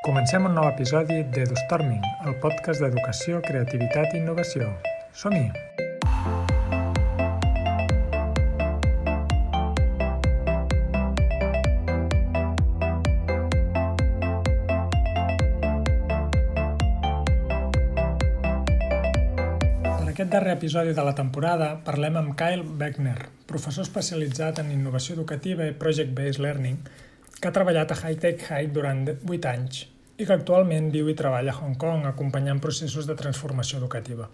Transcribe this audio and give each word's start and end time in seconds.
Comencem 0.00 0.46
un 0.48 0.54
nou 0.56 0.64
episodi 0.64 1.18
d'EduStorming, 1.28 2.00
el 2.24 2.38
podcast 2.40 2.80
d'educació, 2.80 3.42
creativitat 3.44 4.14
i 4.14 4.20
innovació. 4.22 4.64
Som-hi! 5.12 5.50
Per 19.84 20.08
aquest 20.08 20.32
darrer 20.32 20.56
episodi 20.56 20.96
de 20.96 21.04
la 21.04 21.12
temporada 21.12 21.74
parlem 21.84 22.16
amb 22.22 22.32
Kyle 22.40 22.64
Beckner, 22.64 23.28
professor 23.44 23.84
especialitzat 23.84 24.64
en 24.64 24.72
innovació 24.72 25.20
educativa 25.20 25.68
i 25.68 25.76
project-based 25.76 26.40
learning, 26.40 26.80
que 27.40 27.48
ha 27.48 27.56
treballat 27.56 27.92
a 27.92 28.00
High 28.00 28.20
Tech 28.20 28.42
High 28.48 28.72
durant 28.72 29.06
8 29.12 29.48
anys 29.48 29.86
i 30.20 30.26
que 30.28 30.36
actualment 30.36 30.90
viu 30.92 31.08
i 31.08 31.16
treballa 31.16 31.54
a 31.54 31.60
Hong 31.62 31.78
Kong 31.80 32.04
acompanyant 32.08 32.60
processos 32.60 33.08
de 33.08 33.16
transformació 33.16 33.80
educativa. 33.80 34.28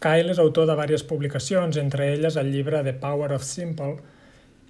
Kyle 0.00 0.32
és 0.32 0.40
autor 0.40 0.64
de 0.64 0.72
diverses 0.72 1.04
publicacions, 1.04 1.76
entre 1.76 2.14
elles 2.14 2.38
el 2.40 2.48
llibre 2.54 2.80
The 2.86 2.94
Power 3.02 3.34
of 3.36 3.44
Simple, 3.44 3.98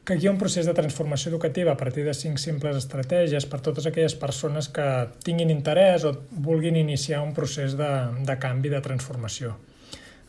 que 0.04 0.16
guia 0.18 0.32
un 0.32 0.40
procés 0.40 0.66
de 0.66 0.74
transformació 0.74 1.30
educativa 1.30 1.70
a 1.70 1.78
partir 1.78 2.02
de 2.02 2.14
cinc 2.18 2.40
simples 2.42 2.80
estratègies 2.80 3.46
per 3.46 3.60
totes 3.62 3.86
aquelles 3.86 4.16
persones 4.18 4.66
que 4.74 4.86
tinguin 5.22 5.52
interès 5.54 6.06
o 6.08 6.16
vulguin 6.32 6.80
iniciar 6.80 7.20
un 7.22 7.30
procés 7.36 7.76
de, 7.78 7.90
de 8.26 8.36
canvi, 8.42 8.72
de 8.72 8.80
transformació. 8.82 9.54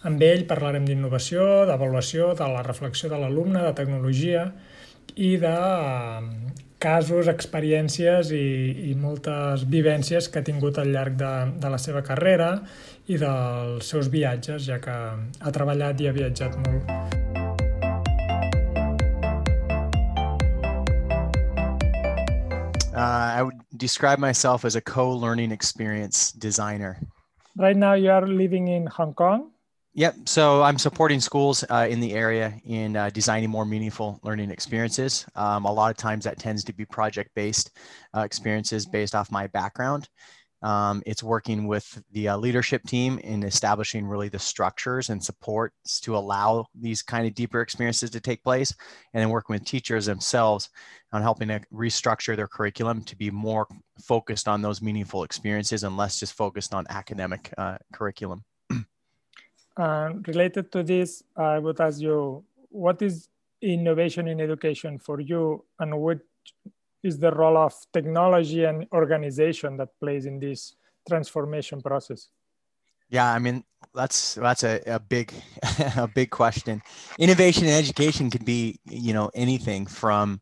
Amb 0.05 0.21
ell 0.25 0.45
parlarem 0.49 0.85
d'innovació, 0.85 1.65
d'avaluació, 1.69 2.35
de 2.37 2.51
la 2.53 2.61
reflexió 2.67 3.09
de 3.09 3.17
l'alumne, 3.21 3.63
de 3.65 3.73
tecnologia 3.77 4.51
i 5.15 5.35
de 5.41 5.55
casos, 6.81 7.29
experiències 7.29 8.31
i, 8.33 8.89
i 8.89 8.95
moltes 8.97 9.67
vivències 9.69 10.27
que 10.31 10.41
ha 10.41 10.45
tingut 10.45 10.79
al 10.81 10.89
llarg 10.89 11.15
de, 11.19 11.31
de 11.61 11.69
la 11.69 11.77
seva 11.81 12.01
carrera 12.01 12.55
i 13.07 13.19
dels 13.21 13.85
seus 13.93 14.09
viatges, 14.09 14.65
ja 14.65 14.81
que 14.81 14.95
ha 14.95 15.53
treballat 15.53 16.01
i 16.01 16.09
ha 16.09 16.15
viatjat 16.15 16.57
molt. 16.65 16.89
Uh, 22.91 23.37
I 23.37 23.41
would 23.41 23.61
describe 23.77 24.19
myself 24.19 24.65
as 24.65 24.75
a 24.75 24.81
co-learning 24.81 25.51
experience 25.51 26.31
designer. 26.33 26.97
Right 27.55 27.77
now 27.77 27.93
you 27.93 28.11
are 28.11 28.27
living 28.27 28.67
in 28.67 28.87
Hong 28.87 29.13
Kong. 29.13 29.51
Yep. 29.93 30.15
So 30.25 30.63
I'm 30.63 30.77
supporting 30.77 31.19
schools 31.19 31.65
uh, 31.69 31.85
in 31.89 31.99
the 31.99 32.13
area 32.13 32.53
in 32.63 32.95
uh, 32.95 33.09
designing 33.09 33.49
more 33.49 33.65
meaningful 33.65 34.21
learning 34.23 34.49
experiences. 34.49 35.25
Um, 35.35 35.65
a 35.65 35.71
lot 35.71 35.91
of 35.91 35.97
times 35.97 36.23
that 36.23 36.39
tends 36.39 36.63
to 36.63 36.73
be 36.73 36.85
project-based 36.85 37.77
uh, 38.15 38.21
experiences 38.21 38.85
based 38.85 39.15
off 39.15 39.31
my 39.31 39.47
background. 39.47 40.07
Um, 40.61 41.01
it's 41.05 41.23
working 41.23 41.67
with 41.67 42.01
the 42.11 42.29
uh, 42.29 42.37
leadership 42.37 42.83
team 42.83 43.17
in 43.19 43.43
establishing 43.43 44.05
really 44.05 44.29
the 44.29 44.39
structures 44.39 45.09
and 45.09 45.21
supports 45.21 45.99
to 46.01 46.15
allow 46.15 46.67
these 46.79 47.01
kind 47.01 47.27
of 47.27 47.33
deeper 47.33 47.61
experiences 47.61 48.11
to 48.11 48.21
take 48.21 48.43
place, 48.43 48.73
and 49.13 49.21
then 49.21 49.29
working 49.29 49.55
with 49.55 49.65
teachers 49.65 50.05
themselves 50.05 50.69
on 51.11 51.21
helping 51.21 51.49
to 51.49 51.59
restructure 51.73 52.35
their 52.35 52.47
curriculum 52.47 53.01
to 53.01 53.17
be 53.17 53.31
more 53.31 53.67
focused 54.01 54.47
on 54.47 54.61
those 54.61 54.81
meaningful 54.81 55.23
experiences 55.23 55.83
and 55.83 55.97
less 55.97 56.19
just 56.19 56.33
focused 56.33 56.73
on 56.73 56.85
academic 56.89 57.51
uh, 57.57 57.77
curriculum. 57.91 58.43
Uh, 59.77 60.13
related 60.27 60.71
to 60.71 60.83
this, 60.83 61.23
I 61.35 61.59
would 61.59 61.79
ask 61.79 62.01
you, 62.01 62.43
what 62.69 63.01
is 63.01 63.29
innovation 63.61 64.27
in 64.27 64.41
education 64.41 64.97
for 64.97 65.19
you, 65.19 65.63
and 65.79 65.99
what 65.99 66.19
is 67.03 67.17
the 67.17 67.31
role 67.31 67.57
of 67.57 67.73
technology 67.93 68.63
and 68.63 68.85
organization 68.91 69.77
that 69.77 69.89
plays 69.99 70.25
in 70.25 70.39
this 70.39 70.75
transformation 71.07 71.81
process? 71.81 72.29
Yeah, 73.09 73.31
I 73.31 73.39
mean 73.39 73.63
that's 73.93 74.35
that's 74.35 74.63
a, 74.63 74.81
a 74.85 74.99
big 74.99 75.33
a 75.97 76.07
big 76.07 76.29
question. 76.29 76.81
Innovation 77.19 77.65
in 77.65 77.73
education 77.73 78.29
could 78.29 78.45
be 78.45 78.79
you 78.85 79.13
know 79.13 79.29
anything 79.33 79.85
from 79.85 80.41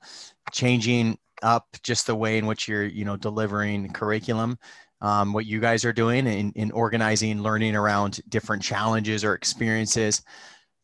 changing 0.52 1.18
up 1.42 1.68
just 1.84 2.06
the 2.06 2.16
way 2.16 2.38
in 2.38 2.46
which 2.46 2.68
you're 2.68 2.86
you 2.86 3.06
know 3.06 3.18
delivering 3.18 3.90
curriculum 3.92 4.60
um, 5.02 5.34
what 5.34 5.46
you 5.46 5.60
guys 5.60 5.86
are 5.86 5.94
doing 5.94 6.28
in, 6.28 6.52
in 6.54 6.72
organizing 6.72 7.42
learning 7.42 7.76
around 7.76 8.20
different 8.30 8.62
challenges 8.62 9.24
or 9.24 9.34
experiences 9.34 10.22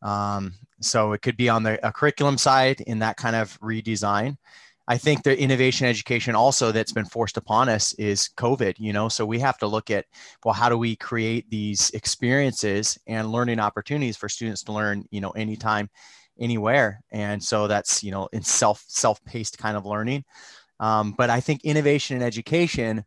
um, 0.02 0.52
so 0.80 1.12
it 1.12 1.22
could 1.22 1.36
be 1.36 1.48
on 1.48 1.62
the 1.62 1.78
curriculum 1.94 2.38
side 2.38 2.80
in 2.82 2.98
that 2.98 3.16
kind 3.16 3.36
of 3.36 3.58
redesign 3.60 4.36
I 4.88 4.98
think 4.98 5.22
the 5.22 5.38
innovation 5.38 5.86
education 5.86 6.36
also 6.36 6.70
that's 6.70 6.92
been 6.92 7.06
forced 7.06 7.36
upon 7.36 7.68
us 7.68 7.92
is 7.94 8.30
COVID, 8.36 8.74
you 8.78 8.92
know, 8.92 9.08
so 9.08 9.26
we 9.26 9.40
have 9.40 9.58
to 9.58 9.66
look 9.66 9.90
at, 9.90 10.04
well, 10.44 10.54
how 10.54 10.68
do 10.68 10.78
we 10.78 10.94
create 10.94 11.50
these 11.50 11.90
experiences 11.90 12.96
and 13.08 13.32
learning 13.32 13.58
opportunities 13.58 14.16
for 14.16 14.28
students 14.28 14.62
to 14.64 14.72
learn, 14.72 15.04
you 15.10 15.20
know, 15.20 15.30
anytime, 15.30 15.90
anywhere. 16.38 17.02
And 17.10 17.42
so 17.42 17.66
that's, 17.66 18.04
you 18.04 18.12
know, 18.12 18.28
in 18.32 18.42
self, 18.42 18.84
self-paced 18.86 19.58
kind 19.58 19.76
of 19.76 19.86
learning. 19.86 20.24
Um, 20.78 21.14
but 21.18 21.30
I 21.30 21.40
think 21.40 21.64
innovation 21.64 22.16
in 22.16 22.22
education 22.22 23.04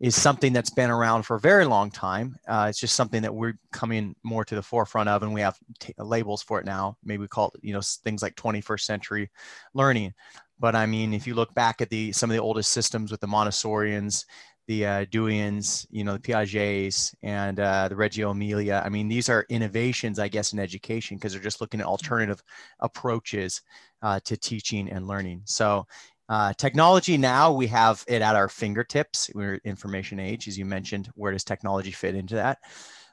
is 0.00 0.20
something 0.20 0.52
that's 0.52 0.70
been 0.70 0.90
around 0.90 1.22
for 1.22 1.36
a 1.36 1.40
very 1.40 1.64
long 1.64 1.90
time. 1.90 2.36
Uh, 2.48 2.66
it's 2.68 2.80
just 2.80 2.96
something 2.96 3.22
that 3.22 3.34
we're 3.34 3.54
coming 3.72 4.14
more 4.22 4.44
to 4.44 4.54
the 4.54 4.62
forefront 4.62 5.08
of, 5.08 5.22
and 5.22 5.32
we 5.32 5.40
have 5.40 5.56
t- 5.78 5.94
labels 5.98 6.42
for 6.42 6.58
it 6.58 6.66
now. 6.66 6.96
Maybe 7.04 7.20
we 7.20 7.28
call 7.28 7.52
it, 7.54 7.60
you 7.62 7.72
know, 7.72 7.80
things 7.80 8.22
like 8.22 8.34
21st 8.34 8.80
century 8.80 9.30
learning. 9.72 10.12
But 10.58 10.74
I 10.74 10.86
mean, 10.86 11.14
if 11.14 11.26
you 11.26 11.34
look 11.34 11.54
back 11.54 11.80
at 11.80 11.90
the 11.90 12.12
some 12.12 12.30
of 12.30 12.36
the 12.36 12.42
oldest 12.42 12.72
systems 12.72 13.10
with 13.10 13.20
the 13.20 13.26
Montessorians, 13.26 14.24
the 14.66 14.86
uh, 14.86 15.04
Deweyians, 15.06 15.86
you 15.90 16.04
know, 16.04 16.14
the 16.14 16.20
Piagets 16.20 17.14
and 17.22 17.60
uh, 17.60 17.88
the 17.88 17.96
Reggio 17.96 18.30
Emilia. 18.30 18.82
I 18.84 18.88
mean, 18.88 19.08
these 19.08 19.28
are 19.28 19.46
innovations, 19.48 20.18
I 20.18 20.28
guess, 20.28 20.52
in 20.52 20.58
education 20.58 21.16
because 21.16 21.32
they're 21.32 21.42
just 21.42 21.60
looking 21.60 21.80
at 21.80 21.86
alternative 21.86 22.42
approaches 22.80 23.62
uh, 24.02 24.20
to 24.24 24.36
teaching 24.36 24.90
and 24.90 25.06
learning. 25.06 25.42
So, 25.44 25.86
uh, 26.28 26.52
technology 26.54 27.18
now 27.18 27.52
we 27.52 27.66
have 27.66 28.04
it 28.08 28.22
at 28.22 28.36
our 28.36 28.48
fingertips. 28.48 29.30
We're 29.34 29.60
information 29.64 30.18
age, 30.18 30.48
as 30.48 30.58
you 30.58 30.64
mentioned. 30.64 31.10
Where 31.14 31.32
does 31.32 31.44
technology 31.44 31.90
fit 31.90 32.14
into 32.14 32.36
that? 32.36 32.58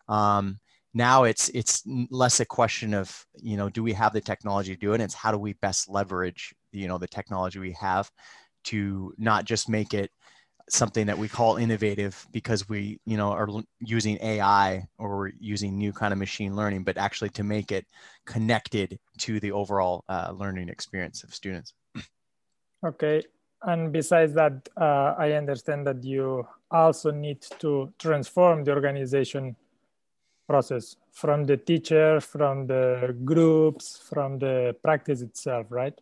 Um, 0.08 0.60
now 0.94 1.24
it's 1.24 1.50
it's 1.50 1.84
less 2.10 2.40
a 2.40 2.46
question 2.46 2.94
of 2.94 3.26
you 3.36 3.56
know 3.58 3.70
do 3.70 3.84
we 3.84 3.94
have 3.94 4.14
the 4.14 4.22
technology 4.22 4.74
to 4.74 4.80
do 4.80 4.94
it 4.94 5.02
it's 5.02 5.14
how 5.14 5.32
do 5.32 5.38
we 5.38 5.54
best 5.54 5.90
leverage 5.90 6.54
you 6.72 6.88
know 6.88 6.98
the 6.98 7.08
technology 7.08 7.60
we 7.60 7.72
have 7.80 8.12
to 8.64 9.14
not 9.18 9.46
just 9.46 9.70
make 9.70 9.94
it 9.94 10.12
something 10.70 11.08
that 11.08 11.18
we 11.18 11.28
call 11.28 11.58
innovative 11.58 12.26
because 12.32 12.68
we 12.68 13.00
you 13.06 13.18
know 13.18 13.32
are 13.32 13.48
using 13.80 14.18
ai 14.22 14.86
or 14.98 15.32
using 15.40 15.78
new 15.78 15.92
kind 15.92 16.14
of 16.14 16.20
machine 16.20 16.56
learning 16.56 16.84
but 16.84 16.98
actually 16.98 17.30
to 17.30 17.44
make 17.44 17.72
it 17.72 17.86
connected 18.26 19.00
to 19.18 19.40
the 19.40 19.52
overall 19.52 20.04
uh, 20.10 20.32
learning 20.36 20.70
experience 20.70 21.24
of 21.24 21.34
students 21.34 21.74
okay 22.86 23.22
and 23.64 23.92
besides 23.92 24.34
that 24.34 24.68
uh, 24.78 25.16
i 25.18 25.34
understand 25.34 25.86
that 25.86 26.04
you 26.04 26.48
also 26.72 27.12
need 27.12 27.42
to 27.60 27.92
transform 28.00 28.64
the 28.64 28.72
organization 28.72 29.56
process 30.52 30.96
from 31.12 31.46
the 31.46 31.58
teacher, 31.58 32.20
from 32.20 32.68
the 32.68 33.16
groups, 33.24 34.02
from 34.10 34.40
the 34.40 34.76
practice 34.84 35.22
itself, 35.22 35.68
right? 35.70 35.94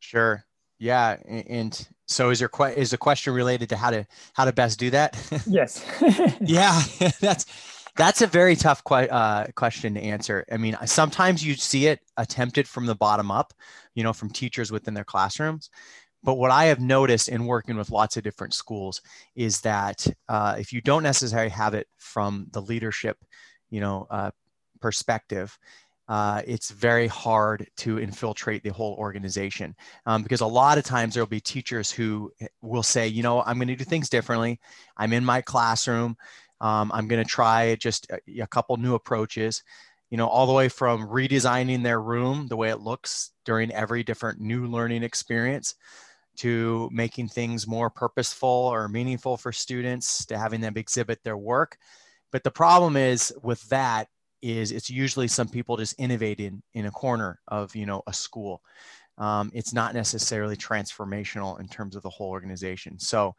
Sure. 0.00 0.44
Yeah. 0.78 1.18
And 1.26 1.88
so 2.06 2.30
is 2.30 2.40
your 2.40 2.48
que- 2.48 2.74
is 2.76 2.90
the 2.90 2.98
question 2.98 3.32
related 3.34 3.68
to 3.68 3.76
how 3.76 3.90
to 3.90 4.06
how 4.32 4.44
to 4.44 4.52
best 4.52 4.78
do 4.78 4.90
that? 4.90 5.10
Yes. 5.46 5.84
yeah, 6.40 6.80
that's 7.20 7.44
that's 8.00 8.22
a 8.22 8.26
very 8.26 8.56
tough 8.56 8.82
que- 8.84 9.08
uh, 9.08 9.46
question 9.54 9.94
to 9.94 10.00
answer. 10.00 10.44
I 10.50 10.56
mean, 10.56 10.76
sometimes 10.86 11.44
you 11.44 11.54
see 11.54 11.86
it 11.86 12.00
attempted 12.16 12.66
from 12.66 12.86
the 12.86 12.94
bottom 12.94 13.30
up, 13.30 13.52
you 13.94 14.02
know, 14.02 14.12
from 14.12 14.30
teachers 14.30 14.72
within 14.72 14.94
their 14.94 15.04
classrooms. 15.04 15.70
But 16.22 16.34
what 16.34 16.50
I 16.50 16.66
have 16.66 16.80
noticed 16.80 17.28
in 17.28 17.46
working 17.46 17.76
with 17.76 17.90
lots 17.90 18.16
of 18.16 18.22
different 18.22 18.54
schools 18.54 19.00
is 19.34 19.60
that 19.62 20.06
uh, 20.28 20.56
if 20.58 20.72
you 20.72 20.80
don't 20.80 21.02
necessarily 21.02 21.50
have 21.50 21.74
it 21.74 21.86
from 21.96 22.46
the 22.52 22.60
leadership 22.60 23.16
you 23.70 23.80
know 23.80 24.06
uh, 24.10 24.30
perspective 24.80 25.58
uh, 26.08 26.42
it's 26.44 26.70
very 26.70 27.06
hard 27.06 27.68
to 27.76 27.98
infiltrate 27.98 28.64
the 28.64 28.72
whole 28.72 28.94
organization 28.98 29.74
um, 30.06 30.24
because 30.24 30.40
a 30.40 30.46
lot 30.46 30.76
of 30.76 30.84
times 30.84 31.14
there 31.14 31.22
will 31.22 31.28
be 31.28 31.40
teachers 31.40 31.90
who 31.90 32.30
will 32.60 32.82
say 32.82 33.06
you 33.06 33.22
know 33.22 33.42
i'm 33.42 33.56
going 33.56 33.68
to 33.68 33.76
do 33.76 33.84
things 33.84 34.10
differently 34.10 34.58
i'm 34.96 35.12
in 35.12 35.24
my 35.24 35.40
classroom 35.40 36.16
um, 36.60 36.90
i'm 36.94 37.08
going 37.08 37.22
to 37.22 37.28
try 37.28 37.74
just 37.76 38.10
a, 38.10 38.42
a 38.42 38.46
couple 38.46 38.76
new 38.76 38.94
approaches 38.94 39.62
you 40.10 40.16
know 40.16 40.26
all 40.26 40.46
the 40.46 40.52
way 40.52 40.68
from 40.68 41.08
redesigning 41.08 41.82
their 41.82 42.00
room 42.00 42.46
the 42.48 42.56
way 42.56 42.70
it 42.70 42.80
looks 42.80 43.32
during 43.44 43.70
every 43.72 44.02
different 44.02 44.40
new 44.40 44.66
learning 44.66 45.02
experience 45.02 45.74
to 46.36 46.88
making 46.92 47.28
things 47.28 47.66
more 47.66 47.90
purposeful 47.90 48.48
or 48.48 48.88
meaningful 48.88 49.36
for 49.36 49.52
students 49.52 50.24
to 50.26 50.38
having 50.38 50.60
them 50.60 50.76
exhibit 50.76 51.22
their 51.22 51.36
work 51.36 51.76
but 52.32 52.44
the 52.44 52.50
problem 52.50 52.96
is 52.96 53.32
with 53.42 53.68
that 53.68 54.08
is 54.42 54.72
it's 54.72 54.90
usually 54.90 55.28
some 55.28 55.48
people 55.48 55.76
just 55.76 55.98
innovating 55.98 56.62
in 56.74 56.86
a 56.86 56.90
corner 56.90 57.38
of 57.48 57.74
you 57.76 57.86
know 57.86 58.02
a 58.06 58.12
school. 58.12 58.62
um, 59.18 59.50
it's 59.52 59.74
not 59.74 59.94
necessarily 59.94 60.56
transformational 60.56 61.60
in 61.60 61.68
terms 61.68 61.94
of 61.94 62.02
the 62.02 62.08
whole 62.08 62.30
organization. 62.30 62.98
So 62.98 63.34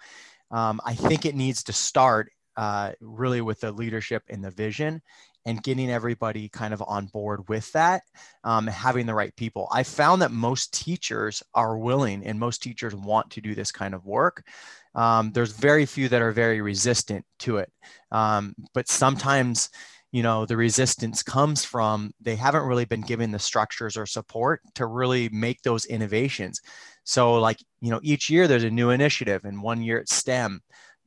um, 0.51 0.79
I 0.85 0.93
think 0.93 1.25
it 1.25 1.33
needs 1.33 1.63
to 1.63 1.73
start 1.73 2.31
uh, 2.57 2.91
really 2.99 3.41
with 3.41 3.59
the 3.61 3.71
leadership 3.71 4.23
and 4.29 4.43
the 4.43 4.51
vision 4.51 5.01
and 5.45 5.63
getting 5.63 5.89
everybody 5.89 6.49
kind 6.49 6.73
of 6.73 6.83
on 6.87 7.07
board 7.07 7.47
with 7.49 7.71
that, 7.71 8.03
um, 8.43 8.67
having 8.67 9.05
the 9.05 9.13
right 9.13 9.35
people. 9.35 9.67
I 9.71 9.83
found 9.83 10.21
that 10.21 10.31
most 10.31 10.73
teachers 10.73 11.41
are 11.55 11.77
willing 11.77 12.25
and 12.25 12.39
most 12.39 12.61
teachers 12.61 12.95
want 12.95 13.31
to 13.31 13.41
do 13.41 13.55
this 13.55 13.71
kind 13.71 13.95
of 13.95 14.05
work. 14.05 14.45
Um, 14.93 15.31
there's 15.31 15.51
very 15.53 15.85
few 15.85 16.09
that 16.09 16.21
are 16.21 16.31
very 16.31 16.61
resistant 16.61 17.25
to 17.39 17.57
it. 17.57 17.71
Um, 18.11 18.53
but 18.73 18.87
sometimes, 18.87 19.69
you 20.11 20.21
know, 20.21 20.45
the 20.45 20.57
resistance 20.57 21.23
comes 21.23 21.63
from 21.63 22.11
they 22.19 22.35
haven't 22.35 22.63
really 22.63 22.85
been 22.85 23.01
given 23.01 23.31
the 23.31 23.39
structures 23.39 23.97
or 23.97 24.05
support 24.05 24.61
to 24.75 24.85
really 24.85 25.29
make 25.29 25.61
those 25.61 25.85
innovations. 25.85 26.59
So, 27.03 27.35
like, 27.35 27.57
you 27.79 27.89
know, 27.89 27.99
each 28.03 28.29
year 28.29 28.47
there's 28.47 28.65
a 28.65 28.69
new 28.69 28.91
initiative, 28.91 29.45
and 29.45 29.63
one 29.63 29.81
year 29.81 29.97
it's 29.97 30.13
STEM, 30.13 30.61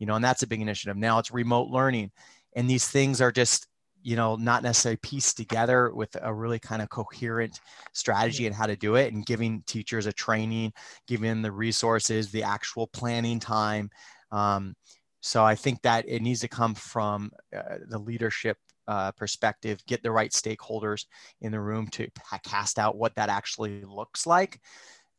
you 0.04 0.06
know, 0.06 0.16
and 0.16 0.24
that's 0.24 0.42
a 0.42 0.46
big 0.46 0.60
initiative. 0.60 0.98
Now 0.98 1.18
it's 1.18 1.30
remote 1.30 1.70
learning. 1.70 2.10
And 2.54 2.68
these 2.68 2.86
things 2.86 3.22
are 3.22 3.32
just 3.32 3.66
you 4.02 4.16
know 4.16 4.36
not 4.36 4.62
necessarily 4.62 4.98
pieced 4.98 5.38
together 5.38 5.90
with 5.94 6.14
a 6.20 6.32
really 6.32 6.58
kind 6.58 6.82
of 6.82 6.90
coherent 6.90 7.58
strategy 7.94 8.46
and 8.46 8.54
how 8.54 8.66
to 8.66 8.76
do 8.76 8.96
it 8.96 9.14
and 9.14 9.24
giving 9.24 9.62
teachers 9.66 10.04
a 10.04 10.12
training 10.12 10.74
giving 11.08 11.30
them 11.30 11.40
the 11.40 11.50
resources 11.50 12.30
the 12.30 12.42
actual 12.42 12.86
planning 12.88 13.40
time 13.40 13.88
um, 14.30 14.74
so 15.22 15.42
i 15.42 15.54
think 15.54 15.80
that 15.80 16.04
it 16.06 16.20
needs 16.20 16.40
to 16.40 16.48
come 16.48 16.74
from 16.74 17.30
uh, 17.56 17.78
the 17.88 17.98
leadership 17.98 18.58
uh, 18.88 19.10
perspective 19.12 19.80
get 19.86 20.02
the 20.02 20.10
right 20.10 20.32
stakeholders 20.32 21.06
in 21.40 21.50
the 21.50 21.58
room 21.58 21.88
to 21.88 22.06
cast 22.44 22.78
out 22.78 22.98
what 22.98 23.14
that 23.14 23.30
actually 23.30 23.80
looks 23.84 24.26
like 24.26 24.60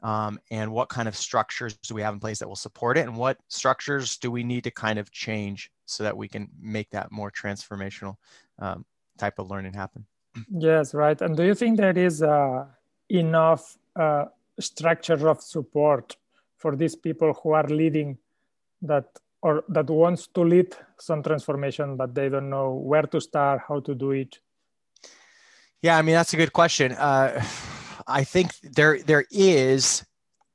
um, 0.02 0.40
and 0.52 0.72
what 0.72 0.90
kind 0.90 1.08
of 1.08 1.16
structures 1.16 1.76
do 1.78 1.96
we 1.96 2.02
have 2.02 2.14
in 2.14 2.20
place 2.20 2.40
that 2.40 2.48
will 2.48 2.56
support 2.56 2.98
it 2.98 3.02
and 3.02 3.16
what 3.16 3.38
structures 3.48 4.18
do 4.18 4.30
we 4.30 4.44
need 4.44 4.64
to 4.64 4.72
kind 4.72 5.00
of 5.00 5.12
change 5.12 5.72
so 5.86 6.04
that 6.04 6.16
we 6.16 6.28
can 6.28 6.50
make 6.60 6.90
that 6.92 7.12
more 7.12 7.32
transformational 7.32 8.16
um, 8.60 8.86
type 9.18 9.40
of 9.40 9.50
learning 9.50 9.74
happen. 9.74 10.06
Yes, 10.50 10.94
right. 10.94 11.20
And 11.22 11.38
do 11.38 11.44
you 11.44 11.56
think 11.56 11.78
there 11.78 11.98
is 11.98 12.22
uh, 12.22 12.66
enough 13.10 13.78
uh, 13.96 14.26
structure 14.60 15.28
of 15.28 15.42
support 15.42 16.18
for 16.58 16.76
these 16.76 16.96
people 16.96 17.34
who 17.42 17.52
are 17.52 17.68
leading 17.68 18.18
that 18.82 19.06
or 19.42 19.64
that 19.70 19.90
wants 19.90 20.28
to 20.28 20.42
lead 20.42 20.76
some 21.00 21.22
transformation, 21.22 21.96
but 21.96 22.16
they 22.16 22.30
don't 22.30 22.50
know 22.50 22.72
where 22.72 23.04
to 23.04 23.22
start, 23.22 23.62
how 23.68 23.80
to 23.80 23.94
do 23.94 24.12
it? 24.12 24.40
Yeah, 25.82 25.98
I 25.98 26.02
mean 26.02 26.16
that's 26.16 26.34
a 26.34 26.38
good 26.38 26.52
question. 26.52 26.94
Uh, 26.94 27.44
I 28.08 28.24
think 28.24 28.52
there 28.62 29.00
there 29.02 29.26
is. 29.32 30.06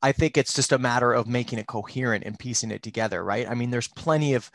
I 0.03 0.13
think 0.13 0.39
it's 0.39 0.55
just 0.55 0.73
a 0.73 0.79
matter 0.79 1.13
of 1.13 1.27
making 1.27 1.59
it 1.59 1.67
coherent 1.67 2.25
and 2.25 2.39
piecing 2.39 2.71
it 2.71 2.83
together, 2.83 3.23
right? 3.23 3.47
I 3.49 3.55
mean, 3.55 3.71
there's 3.71 3.89
plenty 3.89 4.33
of 4.35 4.51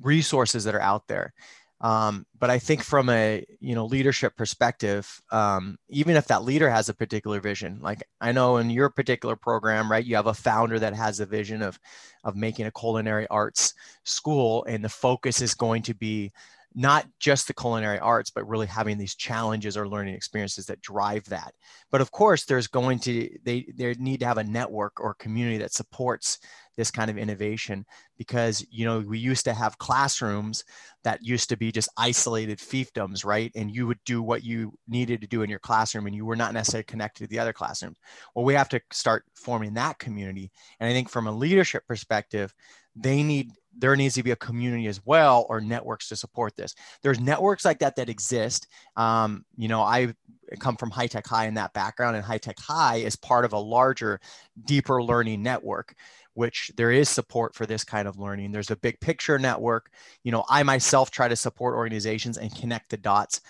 resources 0.00 0.64
that 0.64 0.74
are 0.74 0.80
out 0.80 1.08
there. 1.08 1.32
Um, 1.80 2.24
but 2.38 2.50
I 2.50 2.58
think 2.58 2.82
from 2.82 3.10
a 3.10 3.44
you 3.60 3.74
know 3.74 3.84
leadership 3.84 4.36
perspective, 4.36 5.20
um, 5.30 5.76
even 5.88 6.16
if 6.16 6.28
that 6.28 6.44
leader 6.44 6.70
has 6.70 6.88
a 6.88 6.94
particular 6.94 7.40
vision, 7.40 7.80
like 7.82 8.02
I 8.20 8.32
know 8.32 8.56
in 8.58 8.70
your 8.70 8.88
particular 8.88 9.36
program, 9.36 9.90
right, 9.90 10.04
you 10.04 10.16
have 10.16 10.26
a 10.26 10.34
founder 10.34 10.78
that 10.78 10.94
has 10.94 11.20
a 11.20 11.26
vision 11.26 11.62
of 11.62 11.78
of 12.22 12.36
making 12.36 12.66
a 12.66 12.70
culinary 12.70 13.26
arts 13.28 13.74
school, 14.04 14.64
and 14.64 14.84
the 14.84 14.88
focus 14.88 15.42
is 15.42 15.54
going 15.54 15.82
to 15.82 15.94
be 15.94 16.32
not 16.74 17.06
just 17.20 17.46
the 17.46 17.54
culinary 17.54 18.00
arts, 18.00 18.30
but 18.30 18.48
really 18.48 18.66
having 18.66 18.98
these 18.98 19.14
challenges 19.14 19.76
or 19.76 19.88
learning 19.88 20.14
experiences 20.14 20.66
that 20.66 20.80
drive 20.80 21.24
that. 21.26 21.54
But 21.92 22.00
of 22.00 22.10
course, 22.10 22.44
there's 22.44 22.66
going 22.66 22.98
to 23.00 23.30
they 23.44 23.66
they 23.74 23.94
need 23.94 24.20
to 24.20 24.26
have 24.26 24.38
a 24.38 24.44
network 24.44 25.00
or 25.00 25.14
community 25.14 25.58
that 25.58 25.72
supports 25.72 26.38
this 26.76 26.90
kind 26.90 27.08
of 27.08 27.16
innovation 27.16 27.86
because 28.18 28.66
you 28.70 28.84
know 28.84 28.98
we 28.98 29.18
used 29.18 29.44
to 29.44 29.54
have 29.54 29.78
classrooms 29.78 30.64
that 31.04 31.22
used 31.22 31.48
to 31.48 31.56
be 31.56 31.70
just 31.70 31.88
isolated 31.96 32.58
fiefdoms 32.58 33.24
right? 33.24 33.52
And 33.54 33.72
you 33.72 33.86
would 33.86 34.00
do 34.04 34.20
what 34.20 34.42
you 34.42 34.72
needed 34.88 35.20
to 35.20 35.28
do 35.28 35.42
in 35.42 35.50
your 35.50 35.60
classroom 35.60 36.06
and 36.06 36.16
you 36.16 36.26
were 36.26 36.34
not 36.34 36.54
necessarily 36.54 36.84
connected 36.84 37.24
to 37.24 37.28
the 37.28 37.38
other 37.38 37.52
classrooms. 37.52 37.98
Well 38.34 38.44
we 38.44 38.54
have 38.54 38.68
to 38.70 38.80
start 38.90 39.24
forming 39.36 39.74
that 39.74 40.00
community. 40.00 40.50
And 40.80 40.90
i 40.90 40.92
think 40.92 41.08
from 41.08 41.28
a 41.28 41.32
leadership 41.32 41.86
perspective 41.86 42.52
they 42.96 43.22
need 43.22 43.50
there 43.78 43.96
needs 43.96 44.14
to 44.14 44.22
be 44.22 44.30
a 44.30 44.36
community 44.36 44.86
as 44.86 45.00
well 45.04 45.46
or 45.48 45.60
networks 45.60 46.08
to 46.08 46.16
support 46.16 46.56
this. 46.56 46.74
There's 47.02 47.20
networks 47.20 47.64
like 47.64 47.78
that 47.80 47.96
that 47.96 48.08
exist. 48.08 48.68
Um, 48.96 49.44
you 49.56 49.68
know 49.68 49.80
i 49.82 50.12
come 50.60 50.76
from 50.76 50.90
high 50.90 51.06
tech 51.06 51.26
high 51.26 51.46
in 51.46 51.54
that 51.54 51.72
background 51.72 52.16
and 52.16 52.24
high 52.24 52.38
tech 52.38 52.58
high 52.58 52.96
is 52.96 53.16
part 53.16 53.44
of 53.44 53.54
a 53.54 53.58
larger 53.58 54.20
deeper 54.66 55.02
learning 55.02 55.42
network 55.42 55.94
which 56.34 56.70
there 56.76 56.90
is 56.90 57.08
support 57.08 57.54
for 57.54 57.64
this 57.64 57.84
kind 57.84 58.08
of 58.08 58.18
learning. 58.18 58.50
There's 58.50 58.72
a 58.72 58.76
big 58.76 58.98
picture 59.00 59.38
network. 59.38 59.90
You 60.22 60.32
know 60.32 60.44
i 60.48 60.62
myself 60.62 61.10
try 61.10 61.28
to 61.28 61.36
support 61.36 61.74
organizations 61.74 62.38
and 62.38 62.54
connect 62.54 62.90
the 62.90 62.96
dots 62.96 63.40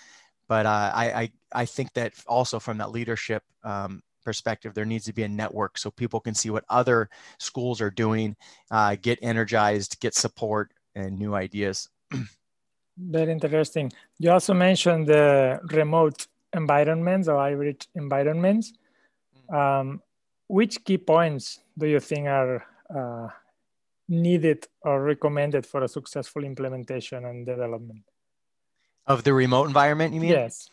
but 0.47 0.65
uh, 0.65 0.91
I, 0.93 1.11
I, 1.11 1.31
I 1.53 1.65
think 1.65 1.93
that 1.93 2.13
also 2.27 2.59
from 2.59 2.77
that 2.77 2.91
leadership 2.91 3.43
um, 3.63 4.01
perspective, 4.25 4.73
there 4.73 4.85
needs 4.85 5.05
to 5.05 5.13
be 5.13 5.23
a 5.23 5.29
network 5.29 5.77
so 5.77 5.89
people 5.91 6.19
can 6.19 6.35
see 6.35 6.49
what 6.49 6.65
other 6.69 7.09
schools 7.37 7.79
are 7.79 7.91
doing, 7.91 8.35
uh, 8.71 8.95
get 9.01 9.19
energized, 9.21 9.99
get 10.01 10.13
support, 10.15 10.71
and 10.95 11.17
new 11.17 11.35
ideas. 11.35 11.89
Very 12.97 13.31
interesting. 13.31 13.91
You 14.19 14.31
also 14.31 14.53
mentioned 14.53 15.07
the 15.07 15.59
remote 15.71 16.27
environments 16.53 17.27
or 17.27 17.37
hybrid 17.37 17.85
environments. 17.95 18.73
Mm. 19.49 19.55
Um, 19.55 20.01
which 20.47 20.83
key 20.83 20.97
points 20.97 21.59
do 21.77 21.87
you 21.87 21.99
think 21.99 22.27
are 22.27 22.63
uh, 22.93 23.27
needed 24.07 24.67
or 24.81 25.03
recommended 25.03 25.65
for 25.65 25.83
a 25.83 25.87
successful 25.87 26.43
implementation 26.43 27.25
and 27.25 27.45
development? 27.45 28.03
Of 29.07 29.23
the 29.23 29.33
remote 29.33 29.67
environment, 29.67 30.13
you 30.13 30.21
mean? 30.21 30.31
Yes. 30.31 30.69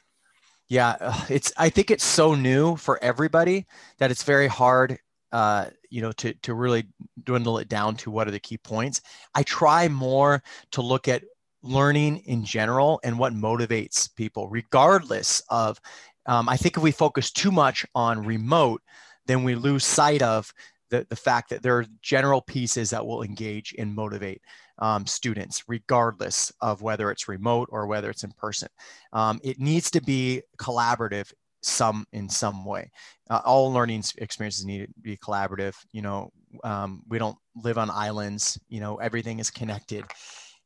Yeah, 0.72 0.96
it's. 1.28 1.52
I 1.58 1.68
think 1.68 1.90
it's 1.90 2.02
so 2.04 2.34
new 2.34 2.76
for 2.76 2.98
everybody 3.04 3.66
that 3.98 4.10
it's 4.10 4.22
very 4.22 4.46
hard, 4.48 4.98
uh, 5.30 5.66
you 5.90 6.00
know, 6.00 6.12
to 6.12 6.32
to 6.32 6.54
really 6.54 6.86
dwindle 7.24 7.58
it 7.58 7.68
down 7.68 7.94
to 7.96 8.10
what 8.10 8.26
are 8.26 8.30
the 8.30 8.40
key 8.40 8.56
points. 8.56 9.02
I 9.34 9.42
try 9.42 9.88
more 9.88 10.42
to 10.70 10.80
look 10.80 11.08
at 11.08 11.24
learning 11.62 12.22
in 12.24 12.42
general 12.42 13.00
and 13.04 13.18
what 13.18 13.34
motivates 13.34 14.08
people, 14.16 14.48
regardless 14.48 15.42
of. 15.50 15.78
Um, 16.24 16.48
I 16.48 16.56
think 16.56 16.78
if 16.78 16.82
we 16.82 16.90
focus 16.92 17.30
too 17.30 17.52
much 17.52 17.84
on 17.94 18.24
remote, 18.24 18.80
then 19.26 19.44
we 19.44 19.54
lose 19.56 19.84
sight 19.84 20.22
of 20.22 20.54
the, 20.92 21.06
the 21.08 21.16
fact 21.16 21.48
that 21.48 21.62
there 21.62 21.78
are 21.78 21.86
general 22.02 22.42
pieces 22.42 22.90
that 22.90 23.04
will 23.04 23.22
engage 23.22 23.74
and 23.78 23.94
motivate 23.94 24.42
um, 24.78 25.06
students, 25.06 25.64
regardless 25.66 26.52
of 26.60 26.82
whether 26.82 27.10
it's 27.10 27.28
remote 27.28 27.68
or 27.72 27.86
whether 27.86 28.10
it's 28.10 28.24
in 28.24 28.32
person. 28.32 28.68
Um, 29.14 29.40
it 29.42 29.58
needs 29.58 29.90
to 29.92 30.02
be 30.02 30.42
collaborative 30.58 31.32
some 31.62 32.04
in 32.12 32.28
some 32.28 32.64
way. 32.66 32.90
Uh, 33.30 33.40
all 33.44 33.72
learning 33.72 34.04
experiences 34.18 34.66
need 34.66 34.86
to 34.86 34.92
be 35.00 35.16
collaborative. 35.16 35.74
You 35.92 36.02
know, 36.02 36.30
um, 36.62 37.02
we 37.08 37.18
don't 37.18 37.38
live 37.56 37.78
on 37.78 37.88
islands. 37.90 38.60
You 38.68 38.80
know, 38.80 38.96
everything 38.96 39.38
is 39.38 39.50
connected. 39.50 40.04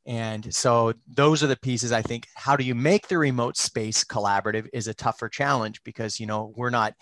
And 0.07 0.53
so 0.53 0.93
those 1.07 1.43
are 1.45 1.49
the 1.49 1.57
pieces 1.57 1.93
I 1.93 2.03
think. 2.03 2.27
How 2.35 2.57
do 2.57 2.65
you 2.65 2.75
make 2.75 3.07
the 3.07 3.19
remote 3.19 3.57
space 3.57 4.03
collaborative 4.03 4.67
is 4.73 4.89
a 4.89 4.95
tougher 4.95 5.29
challenge 5.29 5.83
because 5.85 6.19
you 6.19 6.27
know 6.27 6.53
we're 6.57 6.71
not 6.71 6.95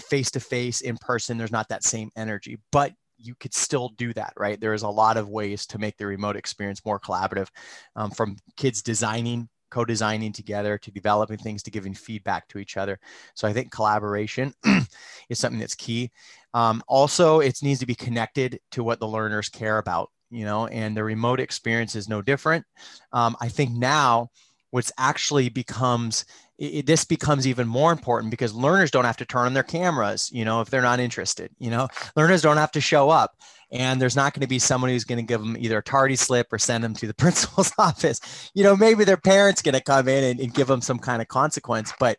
face 0.00 0.30
to 0.32 0.40
face 0.40 0.80
in 0.80 0.96
person. 0.98 1.38
There's 1.38 1.52
not 1.52 1.68
that 1.68 1.84
same 1.84 2.10
energy, 2.16 2.58
but 2.72 2.92
you 3.18 3.34
could 3.34 3.54
still 3.54 3.90
do 3.90 4.12
that, 4.14 4.32
right? 4.36 4.60
There's 4.60 4.82
a 4.82 4.88
lot 4.88 5.16
of 5.16 5.28
ways 5.28 5.66
to 5.66 5.78
make 5.78 5.96
the 5.96 6.06
remote 6.06 6.36
experience 6.36 6.84
more 6.84 7.00
collaborative, 7.00 7.48
um, 7.96 8.10
from 8.10 8.36
kids 8.56 8.80
designing, 8.82 9.48
co-designing 9.70 10.32
together, 10.32 10.78
to 10.78 10.90
developing 10.90 11.38
things, 11.38 11.62
to 11.64 11.70
giving 11.70 11.94
feedback 11.94 12.48
to 12.48 12.58
each 12.58 12.76
other. 12.76 12.98
So 13.34 13.46
I 13.48 13.52
think 13.52 13.72
collaboration 13.72 14.54
is 15.28 15.38
something 15.38 15.60
that's 15.60 15.74
key. 15.74 16.10
Um, 16.54 16.82
also, 16.88 17.40
it 17.40 17.58
needs 17.62 17.80
to 17.80 17.86
be 17.86 17.94
connected 17.94 18.60
to 18.72 18.84
what 18.84 19.00
the 19.00 19.08
learners 19.08 19.48
care 19.48 19.78
about, 19.78 20.10
you 20.30 20.44
know, 20.44 20.66
and 20.68 20.96
the 20.96 21.04
remote 21.04 21.40
experience 21.40 21.94
is 21.94 22.08
no 22.08 22.22
different. 22.22 22.64
Um, 23.12 23.36
I 23.40 23.48
think 23.48 23.72
now 23.72 24.30
what's 24.70 24.92
actually 24.98 25.48
becomes 25.48 26.24
it, 26.58 26.86
this 26.86 27.04
becomes 27.04 27.46
even 27.46 27.68
more 27.68 27.92
important 27.92 28.30
because 28.30 28.52
learners 28.52 28.90
don't 28.90 29.04
have 29.04 29.16
to 29.16 29.24
turn 29.24 29.46
on 29.46 29.54
their 29.54 29.62
cameras 29.62 30.30
you 30.32 30.44
know 30.44 30.60
if 30.60 30.70
they're 30.70 30.82
not 30.82 31.00
interested 31.00 31.50
you 31.58 31.70
know? 31.70 31.88
Learners 32.16 32.42
don't 32.42 32.56
have 32.56 32.72
to 32.72 32.80
show 32.80 33.10
up 33.10 33.36
and 33.70 34.00
there's 34.00 34.16
not 34.16 34.32
going 34.32 34.40
to 34.40 34.48
be 34.48 34.58
someone 34.58 34.90
who's 34.90 35.04
going 35.04 35.18
to 35.18 35.26
give 35.26 35.40
them 35.40 35.56
either 35.58 35.78
a 35.78 35.82
tardy 35.82 36.16
slip 36.16 36.52
or 36.52 36.58
send 36.58 36.82
them 36.82 36.94
to 36.94 37.06
the 37.06 37.14
principal's 37.22 37.72
office. 37.78 38.50
You 38.54 38.64
know 38.64 38.76
maybe 38.76 39.04
their 39.04 39.16
parents 39.16 39.62
going 39.62 39.74
to 39.74 39.82
come 39.82 40.08
in 40.08 40.24
and, 40.24 40.40
and 40.40 40.54
give 40.54 40.66
them 40.66 40.80
some 40.80 40.98
kind 40.98 41.22
of 41.22 41.28
consequence 41.28 41.92
but 41.98 42.18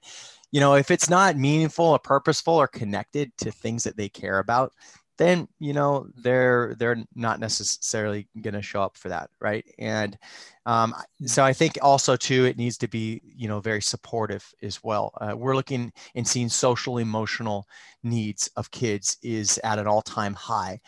you 0.51 0.59
know 0.59 0.75
if 0.75 0.91
it's 0.91 1.09
not 1.09 1.37
meaningful 1.37 1.85
or 1.85 1.99
purposeful 1.99 2.55
or 2.55 2.67
connected 2.67 3.31
to 3.37 3.51
things 3.51 3.83
that 3.83 3.97
they 3.97 4.09
care 4.09 4.39
about 4.39 4.73
then 5.19 5.47
you 5.59 5.73
know 5.73 6.07
they're 6.17 6.75
they're 6.79 6.97
not 7.15 7.39
necessarily 7.39 8.27
going 8.41 8.55
to 8.55 8.61
show 8.63 8.81
up 8.81 8.97
for 8.97 9.09
that 9.09 9.29
right? 9.39 9.65
And 9.77 10.17
um, 10.65 10.95
so 11.25 11.43
i 11.43 11.53
think 11.53 11.77
also 11.81 12.15
too 12.15 12.45
it 12.45 12.57
needs 12.57 12.77
to 12.79 12.87
be 12.87 13.21
you 13.23 13.47
know 13.47 13.59
very 13.59 13.81
supportive 13.81 14.45
as 14.63 14.83
well. 14.83 15.13
Uh, 15.21 15.35
we're 15.37 15.55
looking 15.55 15.93
and 16.15 16.27
seeing 16.27 16.49
social 16.49 16.97
emotional 16.97 17.67
needs 18.03 18.49
of 18.55 18.71
kids 18.71 19.17
is 19.21 19.59
at 19.63 19.79
an 19.79 19.87
all-time 19.87 20.33
high. 20.33 20.79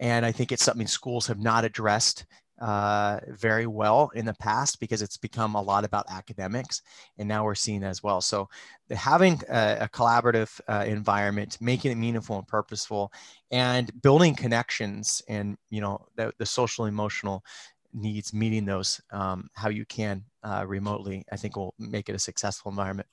And 0.00 0.26
i 0.26 0.32
think 0.32 0.50
it's 0.52 0.64
something 0.64 0.88
schools 0.88 1.26
have 1.28 1.38
not 1.40 1.64
addressed 1.64 2.26
uh, 2.60 3.20
very 3.28 3.66
well 3.66 4.10
in 4.14 4.24
the 4.24 4.34
past 4.34 4.80
because 4.80 5.02
it's 5.02 5.16
become 5.16 5.54
a 5.54 5.62
lot 5.62 5.84
about 5.84 6.06
academics, 6.10 6.82
and 7.18 7.28
now 7.28 7.44
we're 7.44 7.54
seeing 7.54 7.82
as 7.82 8.02
well. 8.02 8.20
So, 8.20 8.48
having 8.90 9.40
a, 9.48 9.78
a 9.82 9.88
collaborative 9.88 10.60
uh, 10.68 10.84
environment, 10.86 11.58
making 11.60 11.92
it 11.92 11.96
meaningful 11.96 12.38
and 12.38 12.46
purposeful, 12.46 13.12
and 13.50 13.90
building 14.02 14.34
connections, 14.34 15.22
and 15.28 15.56
you 15.70 15.80
know 15.80 16.06
the, 16.16 16.32
the 16.38 16.46
social 16.46 16.86
emotional 16.86 17.44
needs, 17.92 18.32
meeting 18.32 18.64
those 18.64 19.00
um, 19.12 19.48
how 19.54 19.68
you 19.68 19.84
can 19.84 20.24
uh, 20.42 20.64
remotely, 20.66 21.24
I 21.32 21.36
think 21.36 21.56
will 21.56 21.74
make 21.78 22.08
it 22.08 22.14
a 22.14 22.18
successful 22.18 22.70
environment. 22.70 23.08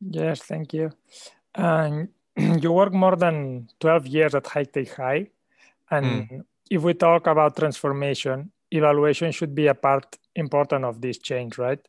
yes, 0.00 0.42
thank 0.42 0.72
you. 0.72 0.92
And 1.54 2.08
you 2.36 2.72
work 2.72 2.92
more 2.92 3.16
than 3.16 3.68
12 3.80 4.06
years 4.06 4.34
at 4.34 4.46
High 4.46 4.64
Tech 4.64 4.88
High. 4.94 5.28
And 5.90 6.26
mm 6.30 6.44
if 6.72 6.80
we 6.82 6.94
talk 6.94 7.26
about 7.26 7.54
transformation, 7.54 8.50
evaluation 8.70 9.30
should 9.30 9.54
be 9.54 9.66
a 9.66 9.74
part 9.74 10.16
important 10.34 10.86
of 10.86 11.02
this 11.02 11.18
change, 11.18 11.58
right? 11.58 11.86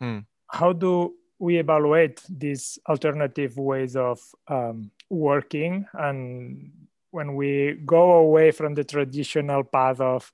Hmm. 0.00 0.18
How 0.48 0.72
do 0.72 1.14
we 1.38 1.58
evaluate 1.58 2.20
these 2.28 2.76
alternative 2.88 3.56
ways 3.56 3.94
of 3.94 4.18
um, 4.48 4.90
working 5.10 5.86
and 5.94 6.72
when 7.12 7.36
we 7.36 7.78
go 7.86 8.14
away 8.14 8.50
from 8.50 8.74
the 8.74 8.82
traditional 8.82 9.62
path 9.62 10.00
of 10.00 10.32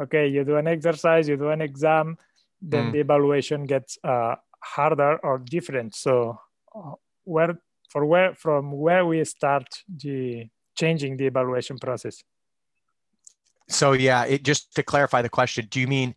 okay 0.00 0.28
you 0.28 0.44
do 0.44 0.56
an 0.56 0.68
exercise 0.68 1.28
you 1.28 1.36
do 1.36 1.48
an 1.48 1.60
exam 1.60 2.16
then 2.60 2.88
mm. 2.88 2.92
the 2.92 3.00
evaluation 3.00 3.64
gets 3.64 3.98
uh, 4.04 4.34
harder 4.60 5.18
or 5.24 5.38
different 5.38 5.94
so 5.94 6.38
uh, 6.76 6.92
where 7.24 7.58
for 7.88 8.04
where 8.04 8.34
from 8.34 8.72
where 8.72 9.04
we 9.04 9.24
start 9.24 9.66
the 9.88 10.46
changing 10.76 11.16
the 11.16 11.26
evaluation 11.26 11.78
process 11.78 12.22
so 13.68 13.92
yeah, 13.92 14.24
it 14.24 14.42
just 14.42 14.74
to 14.76 14.82
clarify 14.82 15.22
the 15.22 15.28
question, 15.28 15.66
do 15.70 15.80
you 15.80 15.86
mean 15.86 16.14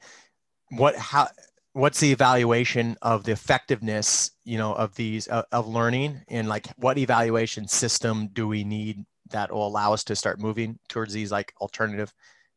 what 0.72 0.96
how 0.96 1.28
what's 1.74 2.00
the 2.00 2.12
evaluation 2.12 2.98
of 3.02 3.24
the 3.26 3.32
effectiveness, 3.32 4.32
you 4.46 4.58
know, 4.58 4.74
of 4.74 4.96
these 4.96 5.28
uh, 5.28 5.44
of 5.52 5.68
learning 5.68 6.22
and 6.30 6.48
like 6.48 6.68
what 6.78 6.98
evaluation 6.98 7.68
system 7.68 8.30
do 8.32 8.48
we 8.48 8.64
need 8.64 9.06
that 9.30 9.52
will 9.52 9.68
allow 9.68 9.94
us 9.94 10.04
to 10.06 10.16
start 10.16 10.40
moving 10.40 10.80
towards 10.88 11.14
these 11.14 11.32
like 11.32 11.54
alternative 11.60 12.14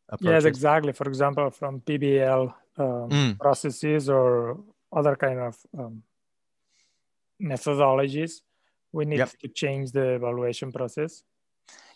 approaches? 0.08 0.44
Yes, 0.44 0.48
exactly. 0.48 0.92
For 0.92 1.08
example, 1.08 1.50
from 1.50 1.80
PBL 1.80 2.54
um, 2.78 3.08
mm. 3.10 3.38
processes 3.38 4.08
or 4.08 4.60
other 4.92 5.16
kind 5.16 5.40
of 5.40 5.56
um, 5.76 6.02
methodologies, 7.42 8.40
we 8.92 9.04
need 9.04 9.18
yep. 9.18 9.30
to 9.40 9.48
change 9.48 9.92
the 9.92 10.14
evaluation 10.14 10.72
process. 10.72 11.22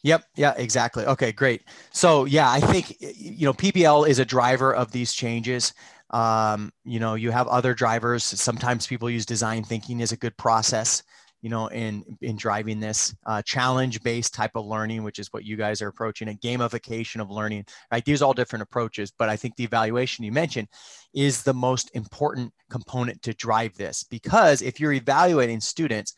Yep. 0.02 0.24
Yeah, 0.36 0.54
exactly. 0.56 1.04
Okay, 1.06 1.30
great. 1.32 1.62
So 1.92 2.24
yeah, 2.24 2.50
I 2.50 2.60
think, 2.60 2.96
you 3.00 3.46
know, 3.46 3.52
PBL 3.52 4.04
is 4.04 4.18
a 4.18 4.24
driver 4.24 4.74
of 4.74 4.90
these 4.90 5.12
changes. 5.12 5.72
Um, 6.10 6.72
you 6.84 6.98
know, 6.98 7.14
you 7.14 7.30
have 7.30 7.46
other 7.48 7.72
drivers. 7.72 8.24
Sometimes 8.24 8.86
people 8.86 9.08
use 9.08 9.24
design 9.24 9.62
thinking 9.62 10.02
as 10.02 10.10
a 10.12 10.16
good 10.16 10.36
process, 10.36 11.04
you 11.40 11.48
know, 11.48 11.68
in, 11.68 12.04
in 12.20 12.36
driving 12.36 12.80
this 12.80 13.14
uh, 13.26 13.42
challenge 13.42 14.02
based 14.02 14.34
type 14.34 14.50
of 14.56 14.66
learning, 14.66 15.04
which 15.04 15.20
is 15.20 15.28
what 15.32 15.44
you 15.44 15.56
guys 15.56 15.80
are 15.80 15.88
approaching 15.88 16.28
a 16.28 16.34
gamification 16.34 17.20
of 17.20 17.30
learning, 17.30 17.64
right? 17.92 18.04
These 18.04 18.22
are 18.22 18.24
all 18.24 18.34
different 18.34 18.64
approaches, 18.64 19.12
but 19.16 19.28
I 19.28 19.36
think 19.36 19.54
the 19.54 19.64
evaluation 19.64 20.24
you 20.24 20.32
mentioned 20.32 20.66
is 21.14 21.44
the 21.44 21.54
most 21.54 21.90
important 21.94 22.52
component 22.70 23.22
to 23.22 23.34
drive 23.34 23.76
this 23.76 24.02
because 24.02 24.62
if 24.62 24.80
you're 24.80 24.92
evaluating 24.92 25.60
students, 25.60 26.14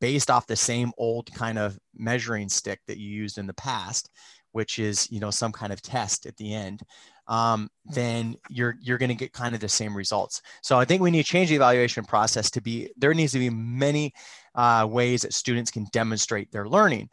based 0.00 0.30
off 0.30 0.46
the 0.46 0.56
same 0.56 0.92
old 0.98 1.32
kind 1.34 1.58
of 1.58 1.78
measuring 1.96 2.48
stick 2.48 2.80
that 2.86 2.98
you 2.98 3.08
used 3.08 3.38
in 3.38 3.46
the 3.46 3.54
past 3.54 4.10
which 4.52 4.78
is 4.78 5.10
you 5.10 5.20
know 5.20 5.30
some 5.30 5.52
kind 5.52 5.72
of 5.72 5.82
test 5.82 6.26
at 6.26 6.36
the 6.36 6.54
end 6.54 6.82
um, 7.28 7.68
then 7.86 8.36
you're 8.48 8.76
you're 8.80 8.98
going 8.98 9.08
to 9.08 9.14
get 9.14 9.32
kind 9.32 9.54
of 9.54 9.60
the 9.60 9.68
same 9.68 9.96
results. 9.96 10.42
So 10.62 10.78
i 10.78 10.84
think 10.84 11.02
we 11.02 11.10
need 11.10 11.24
to 11.24 11.28
change 11.28 11.48
the 11.48 11.56
evaluation 11.56 12.04
process 12.04 12.50
to 12.52 12.60
be 12.60 12.90
there 12.96 13.14
needs 13.14 13.32
to 13.32 13.38
be 13.38 13.50
many 13.50 14.12
uh, 14.54 14.86
ways 14.88 15.22
that 15.22 15.34
students 15.34 15.70
can 15.70 15.86
demonstrate 15.92 16.50
their 16.50 16.68
learning. 16.68 17.08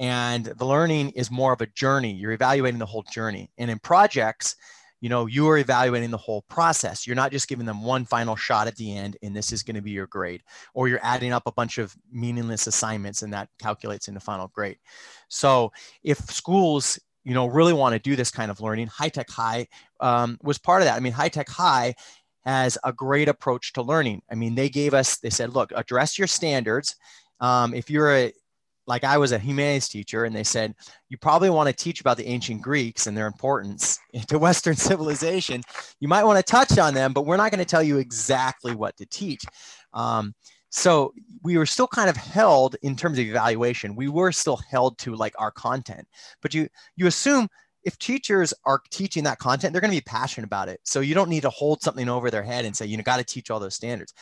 And 0.00 0.44
the 0.44 0.64
learning 0.64 1.10
is 1.10 1.30
more 1.30 1.52
of 1.52 1.60
a 1.60 1.66
journey. 1.66 2.12
You're 2.12 2.32
evaluating 2.32 2.78
the 2.78 2.86
whole 2.86 3.04
journey. 3.12 3.50
And 3.58 3.70
in 3.70 3.78
projects 3.80 4.54
you 5.00 5.08
know 5.08 5.26
you 5.26 5.48
are 5.48 5.58
evaluating 5.58 6.10
the 6.10 6.16
whole 6.16 6.42
process. 6.48 7.06
You're 7.06 7.16
not 7.16 7.32
just 7.32 7.48
giving 7.48 7.66
them 7.66 7.82
one 7.82 8.04
final 8.04 8.36
shot 8.36 8.66
at 8.66 8.76
the 8.76 8.96
end 8.96 9.16
and 9.22 9.34
this 9.34 9.52
is 9.52 9.62
going 9.62 9.76
to 9.76 9.82
be 9.82 9.90
your 9.90 10.06
grade 10.06 10.42
or 10.74 10.88
you're 10.88 11.00
adding 11.02 11.32
up 11.32 11.44
a 11.46 11.52
bunch 11.52 11.78
of 11.78 11.94
meaningless 12.10 12.66
assignments 12.66 13.22
and 13.22 13.32
that 13.32 13.48
calculates 13.60 14.08
into 14.08 14.20
final 14.20 14.48
grade. 14.48 14.78
So 15.28 15.72
if 16.02 16.18
schools 16.30 16.98
you 17.24 17.34
know 17.34 17.46
really 17.46 17.72
want 17.72 17.92
to 17.92 17.98
do 17.98 18.16
this 18.16 18.30
kind 18.30 18.50
of 18.50 18.60
learning 18.60 18.86
high 18.86 19.08
tech 19.08 19.30
high 19.30 19.66
um, 20.00 20.38
was 20.42 20.58
part 20.58 20.82
of 20.82 20.86
that. 20.86 20.96
I 20.96 21.00
mean 21.00 21.12
high 21.12 21.28
tech 21.28 21.48
high 21.48 21.94
has 22.44 22.78
a 22.84 22.92
great 22.92 23.28
approach 23.28 23.72
to 23.74 23.82
learning. 23.82 24.22
I 24.30 24.34
mean 24.34 24.54
they 24.54 24.68
gave 24.68 24.94
us 24.94 25.18
they 25.18 25.30
said 25.30 25.54
look 25.54 25.72
address 25.74 26.18
your 26.18 26.28
standards. 26.28 26.96
Um, 27.40 27.72
if 27.74 27.88
you're 27.88 28.12
a 28.12 28.32
like 28.88 29.04
I 29.04 29.18
was 29.18 29.32
a 29.32 29.38
humanities 29.38 29.88
teacher, 29.88 30.24
and 30.24 30.34
they 30.34 30.42
said, 30.42 30.74
you 31.10 31.18
probably 31.18 31.50
want 31.50 31.68
to 31.68 31.74
teach 31.74 32.00
about 32.00 32.16
the 32.16 32.26
ancient 32.26 32.62
Greeks 32.62 33.06
and 33.06 33.16
their 33.16 33.26
importance 33.26 34.00
to 34.28 34.38
Western 34.38 34.74
civilization. 34.74 35.62
You 36.00 36.08
might 36.08 36.24
want 36.24 36.44
to 36.44 36.50
touch 36.50 36.78
on 36.78 36.94
them, 36.94 37.12
but 37.12 37.26
we're 37.26 37.36
not 37.36 37.52
going 37.52 37.60
to 37.60 37.70
tell 37.70 37.82
you 37.82 37.98
exactly 37.98 38.74
what 38.74 38.96
to 38.96 39.06
teach. 39.06 39.44
Um, 39.92 40.34
so 40.70 41.14
we 41.42 41.56
were 41.58 41.66
still 41.66 41.86
kind 41.86 42.10
of 42.10 42.16
held 42.16 42.76
in 42.82 42.96
terms 42.96 43.18
of 43.18 43.26
evaluation. 43.26 43.94
We 43.94 44.08
were 44.08 44.32
still 44.32 44.58
held 44.70 44.98
to 44.98 45.14
like 45.14 45.34
our 45.38 45.50
content, 45.50 46.06
but 46.42 46.52
you 46.52 46.68
you 46.96 47.06
assume 47.06 47.48
if 47.84 47.98
teachers 47.98 48.52
are 48.66 48.82
teaching 48.90 49.24
that 49.24 49.38
content, 49.38 49.72
they're 49.72 49.80
going 49.80 49.92
to 49.92 49.96
be 49.96 50.02
passionate 50.02 50.46
about 50.46 50.68
it. 50.68 50.80
So 50.84 51.00
you 51.00 51.14
don't 51.14 51.30
need 51.30 51.42
to 51.42 51.50
hold 51.50 51.80
something 51.80 52.08
over 52.08 52.30
their 52.30 52.42
head 52.42 52.64
and 52.64 52.76
say, 52.76 52.84
you 52.84 52.96
know, 52.96 53.02
got 53.02 53.16
to 53.18 53.24
teach 53.24 53.50
all 53.50 53.60
those 53.60 53.76
standards 53.76 54.12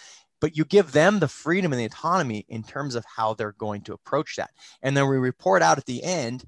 but 0.41 0.57
you 0.57 0.65
give 0.65 0.93
them 0.93 1.19
the 1.19 1.29
freedom 1.29 1.73
and 1.73 1.81
the 1.81 1.87
autonomy 1.87 2.45
in 2.49 2.63
terms 2.63 2.95
of 2.95 3.05
how 3.05 3.35
they're 3.35 3.53
going 3.53 3.83
to 3.83 3.95
approach 3.95 4.37
that. 4.37 4.51
And 4.83 4.97
then 4.97 5.09
we 5.09 5.17
report 5.17 5.63
out 5.63 5.79
at 5.79 5.87
the 5.87 6.03
end 6.03 6.45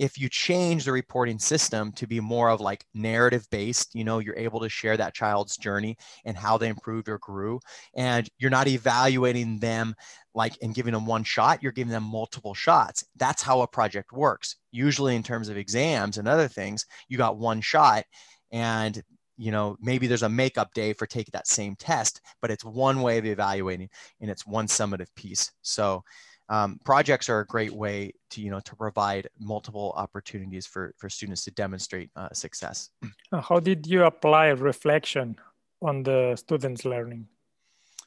if 0.00 0.18
you 0.18 0.30
change 0.30 0.86
the 0.86 0.92
reporting 0.92 1.38
system 1.38 1.92
to 1.92 2.06
be 2.06 2.20
more 2.20 2.48
of 2.48 2.58
like 2.58 2.86
narrative 2.94 3.46
based, 3.50 3.94
you 3.94 4.02
know, 4.02 4.18
you're 4.18 4.34
able 4.34 4.58
to 4.58 4.68
share 4.68 4.96
that 4.96 5.12
child's 5.12 5.58
journey 5.58 5.94
and 6.24 6.38
how 6.38 6.56
they 6.56 6.68
improved 6.68 7.06
or 7.06 7.18
grew. 7.18 7.60
And 7.94 8.26
you're 8.38 8.50
not 8.50 8.66
evaluating 8.66 9.58
them 9.58 9.94
like 10.34 10.56
and 10.62 10.74
giving 10.74 10.94
them 10.94 11.04
one 11.04 11.22
shot, 11.22 11.62
you're 11.62 11.70
giving 11.70 11.92
them 11.92 12.04
multiple 12.04 12.54
shots. 12.54 13.04
That's 13.16 13.42
how 13.42 13.60
a 13.60 13.66
project 13.66 14.10
works. 14.10 14.56
Usually, 14.72 15.16
in 15.16 15.22
terms 15.22 15.50
of 15.50 15.58
exams 15.58 16.16
and 16.16 16.26
other 16.26 16.48
things, 16.48 16.86
you 17.10 17.18
got 17.18 17.36
one 17.36 17.60
shot 17.60 18.06
and 18.50 19.02
you 19.40 19.50
know 19.50 19.76
maybe 19.80 20.06
there's 20.06 20.22
a 20.22 20.28
makeup 20.28 20.72
day 20.74 20.92
for 20.92 21.06
taking 21.06 21.32
that 21.32 21.46
same 21.48 21.74
test 21.76 22.20
but 22.42 22.50
it's 22.50 22.64
one 22.64 23.00
way 23.00 23.18
of 23.18 23.24
evaluating 23.24 23.88
and 24.20 24.30
it's 24.30 24.46
one 24.46 24.66
summative 24.66 25.08
piece. 25.16 25.50
So 25.62 26.04
um, 26.48 26.80
projects 26.84 27.28
are 27.28 27.40
a 27.40 27.46
great 27.46 27.72
way 27.72 28.12
to 28.30 28.40
you 28.40 28.50
know 28.50 28.60
to 28.60 28.76
provide 28.76 29.28
multiple 29.38 29.92
opportunities 29.96 30.66
for 30.66 30.92
for 30.98 31.08
students 31.08 31.44
to 31.44 31.50
demonstrate 31.52 32.10
uh, 32.16 32.28
success. 32.32 32.90
Uh, 33.32 33.40
how 33.40 33.60
did 33.60 33.86
you 33.86 34.04
apply 34.04 34.48
reflection 34.48 35.36
on 35.80 36.02
the 36.02 36.34
students 36.36 36.84
learning? 36.84 37.26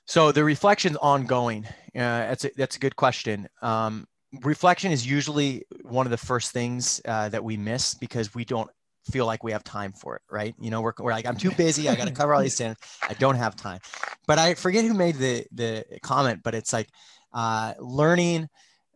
So 0.05 0.33
the 0.33 0.43
reflection 0.43 0.97
ongoing. 0.97 1.65
Uh, 1.95 2.27
that's 2.29 2.45
a, 2.45 2.51
that's 2.57 2.75
a 2.75 2.79
good 2.79 2.97
question. 2.97 3.47
Um, 3.61 4.05
reflection 4.41 4.91
is 4.91 5.07
usually 5.07 5.63
one 5.83 6.05
of 6.05 6.11
the 6.11 6.17
first 6.17 6.51
things 6.51 6.99
uh, 7.05 7.29
that 7.29 7.41
we 7.41 7.55
miss 7.55 7.93
because 7.93 8.35
we 8.35 8.43
don't 8.43 8.69
feel 9.11 9.25
like 9.25 9.43
we 9.43 9.51
have 9.51 9.63
time 9.63 9.93
for 9.93 10.15
it, 10.15 10.21
right? 10.29 10.55
You 10.59 10.71
know, 10.71 10.81
we're, 10.81 10.93
we're 10.99 11.11
like, 11.11 11.25
I'm 11.25 11.37
too 11.37 11.51
busy. 11.57 11.89
I 11.89 11.95
got 11.95 12.07
to 12.07 12.13
cover 12.13 12.33
all 12.33 12.41
these 12.41 12.57
things. 12.57 12.77
I 13.07 13.13
don't 13.13 13.35
have 13.35 13.55
time. 13.55 13.79
But 14.27 14.39
I 14.39 14.53
forget 14.55 14.85
who 14.85 14.93
made 14.93 15.15
the 15.15 15.45
the 15.51 15.85
comment, 16.01 16.41
but 16.43 16.55
it's 16.55 16.71
like 16.71 16.89
uh, 17.33 17.73
learning 17.79 18.49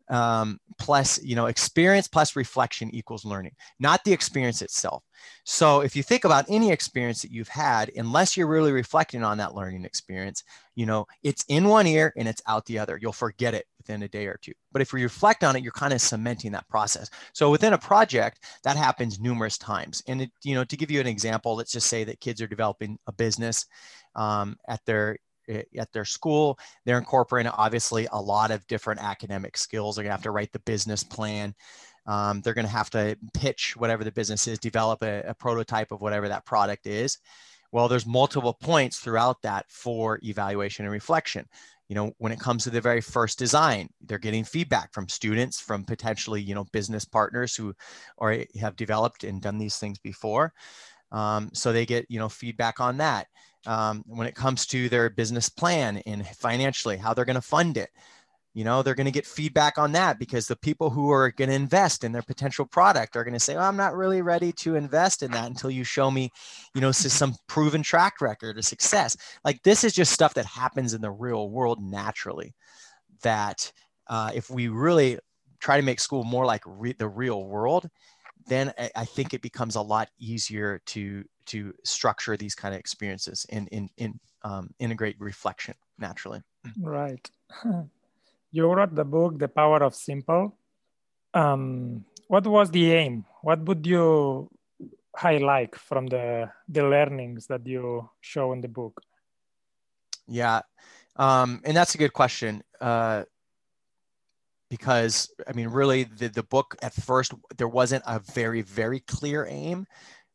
um, 0.10 0.60
plus 0.78 1.22
you 1.24 1.36
know 1.36 1.48
experience 1.48 2.08
plus 2.08 2.36
reflection 2.36 2.94
equals 2.94 3.26
learning 3.26 3.54
not 3.80 4.04
the 4.04 4.14
experience 4.14 4.62
itself. 4.62 5.04
So 5.44 5.82
if 5.82 5.96
you 5.96 6.04
think 6.04 6.24
about 6.24 6.46
any 6.48 6.72
experience 6.72 7.22
that 7.24 7.32
you've 7.32 7.48
had 7.48 7.92
unless 7.96 8.38
you're 8.38 8.48
really 8.48 8.72
reflecting 8.72 9.24
on 9.24 9.38
that 9.40 9.56
learning 9.56 9.86
experience 9.86 10.44
you 10.76 10.86
know 10.86 11.08
it's 11.24 11.44
in 11.48 11.68
one 11.68 11.88
ear 11.88 12.14
and 12.16 12.28
it's 12.28 12.42
out 12.48 12.66
the 12.66 12.80
other. 12.80 13.00
You'll 13.02 13.12
forget 13.12 13.54
it 13.54 13.66
within 13.78 14.04
a 14.04 14.08
day 14.08 14.28
or 14.28 14.40
two. 14.42 14.54
But 14.72 14.82
if 14.82 14.94
you 14.94 15.00
reflect 15.00 15.44
on 15.44 15.56
it 15.56 15.64
you're 15.64 15.72
kind 15.72 15.94
of 15.94 16.02
cementing 16.02 16.52
that 16.52 16.70
process. 16.70 17.10
So 17.34 17.50
within 17.50 17.74
a 17.74 17.78
project 17.78 18.44
that 18.64 18.78
happens 18.78 19.20
numerous 19.20 19.58
times. 19.58 20.04
And 20.08 20.22
it, 20.22 20.32
you 20.44 20.56
know 20.56 20.64
to 20.64 20.78
give 20.78 20.92
you 20.92 21.02
an 21.02 21.08
example 21.08 21.56
let's 21.56 21.72
just 21.72 21.88
say 21.88 22.04
that 22.06 22.22
kids 22.22 22.42
are 22.42 22.48
developing 22.48 22.98
a 23.08 23.12
business 23.12 23.66
um, 24.16 24.58
at 24.68 24.84
their 24.86 25.18
at 25.48 25.92
their 25.94 26.06
school. 26.06 26.60
They're 26.86 26.98
incorporating 26.98 27.52
obviously 27.56 28.08
a 28.12 28.22
lot 28.22 28.52
of 28.52 28.66
different 28.68 29.02
academic 29.02 29.58
skills. 29.58 29.96
They're 29.96 30.04
gonna 30.04 30.14
have 30.14 30.24
to 30.24 30.32
write 30.32 30.52
the 30.52 30.60
business 30.60 31.04
plan. 31.04 31.56
Um, 32.08 32.42
they're 32.42 32.54
going 32.54 32.66
to 32.66 32.72
have 32.72 32.90
to 32.92 33.18
pitch 33.34 33.76
whatever 33.76 34.04
the 34.04 34.12
business 34.12 34.48
is, 34.48 34.60
develop 34.60 35.04
a, 35.04 35.24
a 35.28 35.34
prototype 35.34 35.92
of 35.92 36.02
whatever 36.02 36.30
that 36.30 36.46
product 36.46 36.88
is. 36.88 37.18
Well, 37.72 37.90
there's 37.90 38.06
multiple 38.06 38.54
points 38.54 39.00
throughout 39.00 39.42
that 39.42 39.66
for 39.70 40.20
evaluation 40.24 40.86
and 40.86 40.92
reflection. 40.92 41.46
You 41.90 41.96
know, 41.96 42.14
when 42.18 42.32
it 42.32 42.40
comes 42.40 42.64
to 42.64 42.70
the 42.70 42.82
very 42.82 43.02
first 43.02 43.38
design, 43.38 43.90
they're 44.02 44.18
getting 44.18 44.44
feedback 44.44 44.94
from 44.94 45.10
students, 45.10 45.60
from 45.60 45.84
potentially, 45.84 46.42
you 46.42 46.56
know, 46.56 46.66
business 46.72 47.06
partners 47.06 47.56
who 47.56 47.74
or 48.18 48.44
have 48.60 48.76
developed 48.76 49.24
and 49.24 49.42
done 49.42 49.58
these 49.58 49.78
things 49.78 50.00
before. 50.00 50.54
Um, 51.12 51.50
so 51.54 51.72
they 51.72 51.86
get, 51.86 52.06
you 52.10 52.20
know, 52.20 52.30
feedback 52.30 52.80
on 52.80 52.98
that. 52.98 53.28
Um, 53.68 54.04
when 54.08 54.28
it 54.28 54.34
comes 54.34 54.66
to 54.68 54.88
their 54.88 55.10
business 55.10 55.50
plan 55.50 55.98
and 56.06 56.26
financially, 56.26 56.96
how 56.96 57.14
they're 57.14 57.26
going 57.26 57.36
to 57.36 57.42
fund 57.42 57.76
it, 57.78 57.90
you 58.54 58.64
know 58.64 58.82
they're 58.82 58.96
going 58.96 59.06
to 59.06 59.12
get 59.12 59.28
feedback 59.28 59.78
on 59.78 59.92
that 59.92 60.18
because 60.18 60.48
the 60.48 60.56
people 60.56 60.90
who 60.90 61.12
are 61.12 61.30
going 61.32 61.50
to 61.50 61.56
invest 61.56 62.04
in 62.04 62.12
their 62.12 62.24
potential 62.24 62.66
product 62.66 63.16
are 63.16 63.24
going 63.24 63.36
to 63.36 63.40
say 63.40 63.56
oh, 63.56 63.60
i'm 63.60 63.78
not 63.78 63.96
really 63.96 64.24
ready 64.24 64.52
to 64.52 64.76
invest 64.76 65.22
in 65.22 65.30
that 65.30 65.46
until 65.46 65.70
you 65.70 65.84
show 65.84 66.10
me 66.10 66.32
you 66.74 66.82
know 66.82 66.92
some 66.92 67.36
proven 67.48 67.82
track 67.82 68.22
record 68.22 68.58
of 68.58 68.66
success. 68.66 69.18
Like 69.44 69.64
this 69.64 69.84
is 69.84 69.94
just 69.94 70.12
stuff 70.12 70.36
that 70.36 70.46
happens 70.46 70.94
in 70.94 71.02
the 71.02 71.10
real 71.12 71.50
world 71.50 71.82
naturally 71.82 72.54
that 73.24 73.72
uh, 74.08 74.32
if 74.36 74.50
we 74.50 74.68
really 74.68 75.18
try 75.60 75.78
to 75.78 75.84
make 75.84 76.00
school 76.00 76.24
more 76.24 76.46
like 76.46 76.62
re- 76.68 76.96
the 76.98 77.08
real 77.08 77.44
world 77.46 77.90
then 78.48 78.74
I, 78.78 78.92
I 78.96 79.06
think 79.06 79.34
it 79.34 79.42
becomes 79.42 79.76
a 79.76 79.82
lot 79.82 80.10
easier 80.20 80.82
to 80.88 81.24
to 81.48 81.74
structure 81.84 82.36
these 82.36 82.56
kind 82.56 82.74
of 82.74 82.80
experiences 82.80 83.46
and 83.50 83.70
in, 83.70 83.90
in, 83.96 84.20
um, 84.44 84.70
integrate 84.80 85.16
reflection 85.20 85.76
naturally. 85.98 86.42
Right. 86.80 87.30
You 88.50 88.72
wrote 88.72 88.96
the 88.96 89.04
book 89.04 89.38
the 89.38 89.50
power 89.50 89.84
of 89.84 89.94
simple. 89.94 90.58
Um, 91.34 92.06
what 92.28 92.48
was 92.48 92.72
the 92.72 92.94
aim? 92.94 93.26
What 93.42 93.60
would 93.66 93.86
you 93.86 94.50
highlight 95.16 95.76
from 95.76 96.08
the 96.08 96.50
the 96.70 96.84
learnings 96.84 97.48
that 97.48 97.68
you 97.68 98.10
show 98.22 98.54
in 98.54 98.62
the 98.62 98.70
book? 98.70 99.02
Yeah 100.28 100.62
um, 101.18 101.62
and 101.66 101.76
that's 101.76 101.96
a 101.96 101.98
good 101.98 102.14
question. 102.14 102.64
Uh, 102.80 103.24
because 104.70 105.30
i 105.48 105.54
mean 105.54 105.68
really 105.68 106.04
the, 106.04 106.28
the 106.30 106.44
book 106.44 106.76
at 106.82 106.94
first 106.94 107.34
there 107.58 107.68
wasn't 107.68 108.04
a 108.08 108.20
very 108.20 108.62
very 108.62 109.00
clear 109.02 109.46
aim 109.50 109.86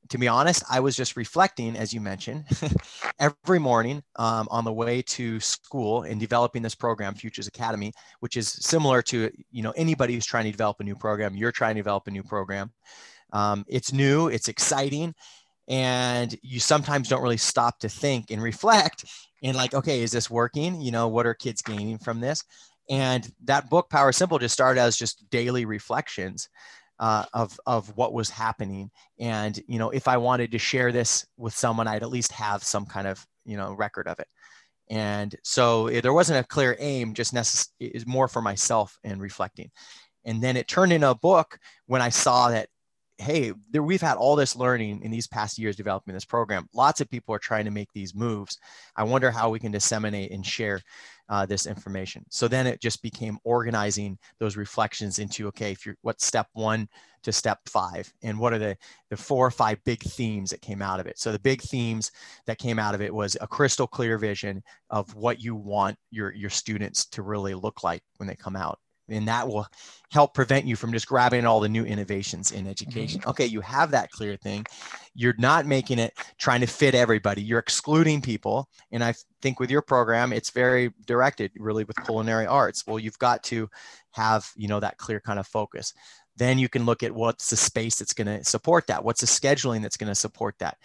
to 0.08 0.18
be 0.18 0.28
honest, 0.28 0.62
I 0.70 0.80
was 0.80 0.96
just 0.96 1.16
reflecting, 1.16 1.76
as 1.76 1.92
you 1.94 2.00
mentioned, 2.00 2.44
every 3.18 3.58
morning 3.58 4.02
um, 4.16 4.48
on 4.50 4.64
the 4.64 4.72
way 4.72 5.02
to 5.02 5.40
school 5.40 6.02
and 6.02 6.20
developing 6.20 6.60
this 6.62 6.74
program, 6.74 7.14
Futures 7.14 7.46
Academy, 7.46 7.92
which 8.20 8.36
is 8.36 8.48
similar 8.48 9.00
to 9.02 9.30
you 9.50 9.62
know 9.62 9.72
anybody 9.76 10.14
who's 10.14 10.26
trying 10.26 10.44
to 10.44 10.50
develop 10.50 10.80
a 10.80 10.84
new 10.84 10.96
program. 10.96 11.36
You're 11.36 11.52
trying 11.52 11.76
to 11.76 11.80
develop 11.80 12.06
a 12.08 12.10
new 12.10 12.22
program. 12.22 12.72
Um, 13.32 13.64
it's 13.68 13.92
new, 13.92 14.28
it's 14.28 14.48
exciting, 14.48 15.14
and 15.68 16.36
you 16.42 16.60
sometimes 16.60 17.08
don't 17.08 17.22
really 17.22 17.36
stop 17.36 17.78
to 17.80 17.88
think 17.88 18.30
and 18.30 18.42
reflect. 18.42 19.04
And 19.44 19.56
like, 19.56 19.74
okay, 19.74 20.02
is 20.02 20.12
this 20.12 20.30
working? 20.30 20.80
You 20.80 20.92
know, 20.92 21.08
what 21.08 21.26
are 21.26 21.34
kids 21.34 21.62
gaining 21.62 21.98
from 21.98 22.20
this? 22.20 22.44
And 22.90 23.30
that 23.44 23.70
book, 23.70 23.88
Power 23.90 24.12
Simple, 24.12 24.38
just 24.38 24.54
started 24.54 24.80
as 24.80 24.96
just 24.96 25.28
daily 25.30 25.64
reflections 25.64 26.48
uh, 26.98 27.24
of 27.32 27.58
of 27.66 27.96
what 27.96 28.12
was 28.12 28.30
happening. 28.30 28.90
And 29.18 29.60
you 29.66 29.78
know, 29.78 29.90
if 29.90 30.08
I 30.08 30.16
wanted 30.16 30.52
to 30.52 30.58
share 30.58 30.92
this 30.92 31.26
with 31.36 31.54
someone, 31.54 31.88
I'd 31.88 32.02
at 32.02 32.10
least 32.10 32.32
have 32.32 32.62
some 32.62 32.86
kind 32.86 33.06
of 33.06 33.24
you 33.44 33.56
know 33.56 33.72
record 33.72 34.08
of 34.08 34.18
it. 34.18 34.28
And 34.90 35.34
so 35.42 35.86
it, 35.86 36.02
there 36.02 36.12
wasn't 36.12 36.44
a 36.44 36.48
clear 36.48 36.76
aim, 36.78 37.14
just 37.14 37.34
necess- 37.34 37.68
is 37.80 38.06
more 38.06 38.28
for 38.28 38.42
myself 38.42 38.98
and 39.04 39.20
reflecting. 39.20 39.70
And 40.24 40.42
then 40.42 40.56
it 40.56 40.68
turned 40.68 40.92
into 40.92 41.10
a 41.10 41.14
book 41.14 41.58
when 41.86 42.02
I 42.02 42.10
saw 42.10 42.50
that 42.50 42.68
hey, 43.22 43.52
there, 43.70 43.82
we've 43.82 44.02
had 44.02 44.16
all 44.16 44.36
this 44.36 44.56
learning 44.56 45.00
in 45.02 45.10
these 45.10 45.26
past 45.26 45.58
years 45.58 45.76
developing 45.76 46.12
this 46.12 46.24
program. 46.24 46.68
Lots 46.74 47.00
of 47.00 47.08
people 47.08 47.34
are 47.34 47.38
trying 47.38 47.64
to 47.64 47.70
make 47.70 47.92
these 47.92 48.14
moves. 48.14 48.58
I 48.96 49.04
wonder 49.04 49.30
how 49.30 49.50
we 49.50 49.60
can 49.60 49.72
disseminate 49.72 50.32
and 50.32 50.44
share 50.44 50.80
uh, 51.28 51.46
this 51.46 51.66
information. 51.66 52.24
So 52.28 52.48
then 52.48 52.66
it 52.66 52.80
just 52.80 53.00
became 53.02 53.38
organizing 53.44 54.18
those 54.38 54.56
reflections 54.56 55.18
into 55.18 55.46
okay, 55.48 55.72
if 55.72 55.86
you're 55.86 55.96
what's 56.02 56.26
step 56.26 56.48
one 56.52 56.88
to 57.22 57.32
step 57.32 57.60
five, 57.66 58.12
and 58.22 58.38
what 58.38 58.52
are 58.52 58.58
the 58.58 58.76
the 59.08 59.16
four 59.16 59.46
or 59.46 59.50
five 59.50 59.82
big 59.84 60.02
themes 60.02 60.50
that 60.50 60.60
came 60.60 60.82
out 60.82 61.00
of 61.00 61.06
it. 61.06 61.18
So 61.18 61.32
the 61.32 61.38
big 61.38 61.62
themes 61.62 62.10
that 62.46 62.58
came 62.58 62.78
out 62.78 62.94
of 62.94 63.00
it 63.00 63.14
was 63.14 63.36
a 63.40 63.46
crystal 63.46 63.86
clear 63.86 64.18
vision 64.18 64.62
of 64.90 65.14
what 65.14 65.40
you 65.40 65.54
want 65.54 65.96
your 66.10 66.34
your 66.34 66.50
students 66.50 67.06
to 67.06 67.22
really 67.22 67.54
look 67.54 67.82
like 67.84 68.02
when 68.18 68.26
they 68.26 68.36
come 68.36 68.56
out 68.56 68.78
and 69.12 69.28
that 69.28 69.46
will 69.46 69.66
help 70.10 70.34
prevent 70.34 70.66
you 70.66 70.76
from 70.76 70.92
just 70.92 71.06
grabbing 71.06 71.46
all 71.46 71.60
the 71.60 71.68
new 71.68 71.84
innovations 71.84 72.52
in 72.52 72.66
education. 72.66 73.20
Mm-hmm. 73.20 73.30
Okay, 73.30 73.46
you 73.46 73.60
have 73.62 73.90
that 73.92 74.10
clear 74.10 74.36
thing. 74.36 74.66
You're 75.14 75.34
not 75.38 75.66
making 75.66 75.98
it 75.98 76.12
trying 76.38 76.60
to 76.60 76.66
fit 76.66 76.94
everybody. 76.94 77.42
You're 77.42 77.58
excluding 77.58 78.20
people. 78.20 78.68
And 78.90 79.02
I 79.02 79.14
think 79.40 79.58
with 79.58 79.70
your 79.70 79.82
program, 79.82 80.32
it's 80.32 80.50
very 80.50 80.92
directed 81.06 81.50
really 81.56 81.84
with 81.84 81.96
culinary 82.04 82.46
arts. 82.46 82.86
Well, 82.86 82.98
you've 82.98 83.18
got 83.18 83.42
to 83.44 83.70
have, 84.12 84.50
you 84.54 84.68
know, 84.68 84.80
that 84.80 84.98
clear 84.98 85.20
kind 85.20 85.38
of 85.38 85.46
focus. 85.46 85.94
Then 86.36 86.58
you 86.58 86.68
can 86.68 86.84
look 86.84 87.02
at 87.02 87.14
what's 87.14 87.50
the 87.50 87.56
space 87.56 87.96
that's 87.96 88.14
going 88.14 88.26
to 88.26 88.44
support 88.44 88.86
that. 88.88 89.04
What's 89.04 89.20
the 89.20 89.26
scheduling 89.26 89.82
that's 89.82 89.96
going 89.96 90.08
to 90.08 90.14
support 90.14 90.58
that? 90.58 90.76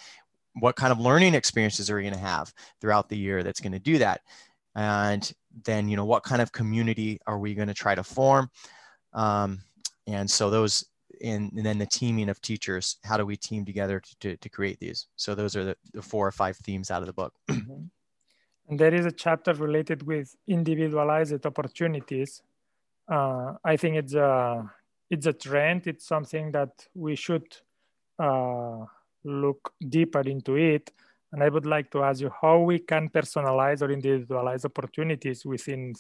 What 0.60 0.76
kind 0.76 0.92
of 0.92 1.00
learning 1.00 1.36
experiences 1.36 1.90
are 1.90 2.00
you 2.00 2.10
going 2.10 2.20
to 2.20 2.28
have 2.28 2.54
throughout 2.82 3.10
the 3.10 3.18
year 3.18 3.44
that's 3.44 3.60
going 3.60 3.74
to 3.74 3.80
do 3.80 3.98
that? 4.00 4.22
And 4.78 5.30
then 5.66 5.90
you 5.90 5.98
know 5.98 6.06
what 6.06 6.24
kind 6.24 6.42
of 6.42 6.52
community 6.52 7.20
are 7.28 7.40
we 7.40 7.56
going 7.56 7.68
to 7.68 7.74
try 7.74 7.96
to 7.96 8.04
form? 8.04 8.50
Um, 9.14 9.60
and 10.06 10.30
so 10.30 10.50
those 10.50 10.86
and, 11.24 11.52
and, 11.54 11.66
then 11.66 11.80
the 11.80 11.86
teaming 11.88 12.30
of 12.30 12.40
teachers 12.42 12.98
how 13.04 13.18
do 13.18 13.26
we 13.26 13.36
team 13.36 13.66
together 13.66 14.00
to, 14.00 14.16
to, 14.20 14.38
to 14.38 14.50
create 14.50 14.80
these? 14.80 15.08
So 15.16 15.34
those 15.34 15.56
are 15.56 15.66
the, 15.66 15.78
the, 15.94 16.02
four 16.02 16.28
or 16.28 16.32
five 16.32 16.56
themes 16.58 16.92
out 16.92 17.02
of 17.02 17.08
the 17.08 17.14
book. 17.14 17.34
And 18.70 18.78
there 18.78 18.94
is 18.94 19.06
a 19.06 19.14
chapter 19.14 19.54
related 19.54 20.04
with 20.04 20.36
individualized 20.46 21.46
opportunities. 21.46 22.42
Uh, 23.10 23.54
i 23.64 23.78
think 23.78 23.96
it's 23.96 24.14
a 24.14 24.70
it's 25.10 25.26
a 25.26 25.32
trend. 25.32 25.88
It's 25.88 26.06
something 26.06 26.52
that 26.52 26.86
we 26.94 27.16
should 27.16 27.48
uh, 28.20 28.84
look 29.24 29.74
deeper 29.88 30.20
into 30.20 30.58
it 30.58 30.92
and 31.32 31.44
I 31.44 31.50
would 31.50 31.66
like 31.66 31.92
to 31.92 32.04
ask 32.04 32.22
you 32.22 32.32
how 32.42 32.60
we 32.60 32.80
can 32.80 33.10
personalize 33.10 33.82
or 33.82 33.92
individualize 33.92 34.64
opportunities 34.66 35.46
within 35.46 35.94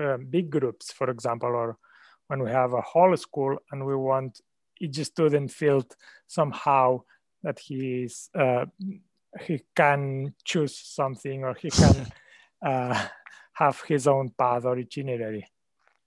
uh, 0.00 0.18
big 0.18 0.50
groups, 0.50 0.92
for 0.92 1.08
example, 1.08 1.48
or 1.48 1.78
when 2.28 2.42
we 2.42 2.50
have 2.50 2.74
a 2.74 2.80
whole 2.80 3.16
school 3.16 3.56
and 3.70 3.84
we 3.84 3.96
want 3.96 4.40
each 4.80 4.96
student 5.04 5.50
feel 5.50 5.84
somehow 6.26 7.00
that 7.42 7.58
he's 7.58 8.30
uh, 8.38 8.64
he 9.40 9.60
can 9.74 10.34
choose 10.44 10.76
something 10.76 11.44
or 11.44 11.54
he 11.54 11.70
can 11.70 12.06
uh, 12.66 13.06
have 13.52 13.80
his 13.86 14.06
own 14.06 14.30
path 14.30 14.64
or 14.64 14.78
itinerary. 14.78 15.46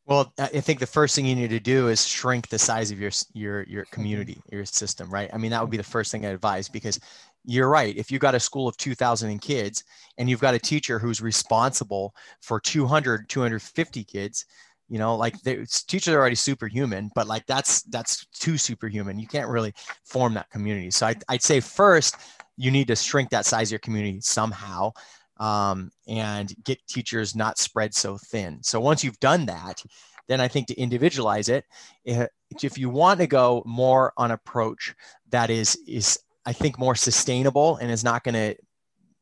Well, 0.08 0.34
I 0.40 0.62
think 0.62 0.80
the 0.80 0.88
first 0.88 1.16
thing 1.16 1.26
you 1.26 1.36
need 1.36 1.50
to 1.50 1.60
do 1.60 1.90
is 1.90 2.08
shrink 2.08 2.48
the 2.48 2.58
size 2.58 2.92
of 2.92 3.00
your 3.00 3.12
your 3.34 3.64
your 3.64 3.84
mm-hmm. 3.84 3.94
community, 3.94 4.42
your 4.50 4.64
system, 4.64 5.10
right? 5.10 5.30
I 5.34 5.38
mean, 5.38 5.52
that 5.52 5.62
would 5.62 5.70
be 5.70 5.78
the 5.78 5.84
first 5.84 6.14
thing 6.14 6.26
I 6.26 6.30
advise 6.30 6.70
because 6.70 6.98
you're 7.44 7.70
right. 7.70 7.96
If 7.96 8.10
you've 8.10 8.22
got 8.22 8.34
a 8.34 8.40
school 8.40 8.70
of 8.70 8.78
2000 8.78 9.40
kids 9.40 9.84
and 10.18 10.30
you've 10.30 10.40
got 10.40 10.54
a 10.54 10.60
teacher 10.60 10.98
who's 10.98 11.22
responsible 11.22 12.16
for 12.42 12.60
200, 12.60 13.28
250 13.28 14.04
kids, 14.06 14.46
you 14.90 14.98
know, 14.98 15.16
like 15.16 15.42
the 15.44 15.66
teachers 15.88 16.14
are 16.14 16.20
already 16.20 16.36
superhuman, 16.36 17.10
but 17.16 17.28
like 17.28 17.46
that's, 17.46 17.84
that's 17.84 18.26
too 18.28 18.58
superhuman. 18.58 19.20
You 19.20 19.28
can't 19.28 19.50
really 19.50 19.74
form 20.04 20.34
that 20.34 20.50
community. 20.50 20.92
So 20.92 21.08
I'd, 21.08 21.24
I'd 21.30 21.44
say 21.44 21.62
first 21.62 22.16
you 22.58 22.72
need 22.72 22.88
to 22.88 22.96
shrink 22.96 23.30
that 23.30 23.46
size 23.46 23.70
of 23.70 23.74
your 23.74 23.80
community 23.80 24.20
somehow 24.22 24.92
um, 25.40 25.92
and 26.08 26.54
get 26.64 26.86
teachers 26.88 27.36
not 27.36 27.58
spread 27.58 27.94
so 27.94 28.18
thin. 28.18 28.60
So 28.64 28.80
once 28.80 29.04
you've 29.04 29.20
done 29.20 29.46
that, 29.48 29.84
then 30.28 30.42
I 30.42 30.48
think 30.48 30.68
to 30.68 30.76
individualize 30.76 31.50
it, 31.50 31.66
if 32.06 32.78
you 32.78 32.90
want 32.90 33.20
to 33.20 33.28
go 33.28 33.64
more 33.66 34.14
on 34.18 34.32
approach 34.32 34.94
that 35.30 35.50
is 35.50 35.78
is 35.88 36.20
I 36.46 36.54
think 36.54 36.80
more 36.80 36.96
sustainable 36.96 37.78
and 37.78 37.92
is 37.92 38.04
not 38.04 38.24
going 38.24 38.36
to 38.36 38.56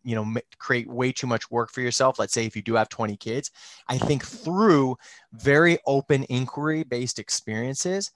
you 0.03 0.15
know 0.15 0.39
create 0.59 0.87
way 0.87 1.11
too 1.11 1.27
much 1.27 1.49
work 1.49 1.71
for 1.71 1.81
yourself 1.81 2.19
let's 2.19 2.33
say 2.33 2.45
if 2.45 2.55
you 2.55 2.61
do 2.61 2.75
have 2.75 2.87
20 2.89 3.17
kids 3.17 3.49
i 3.89 3.97
think 3.97 4.23
through 4.23 4.95
very 5.33 5.79
open 5.87 6.23
inquiry 6.25 6.83
based 6.83 7.17
experiences 7.17 8.11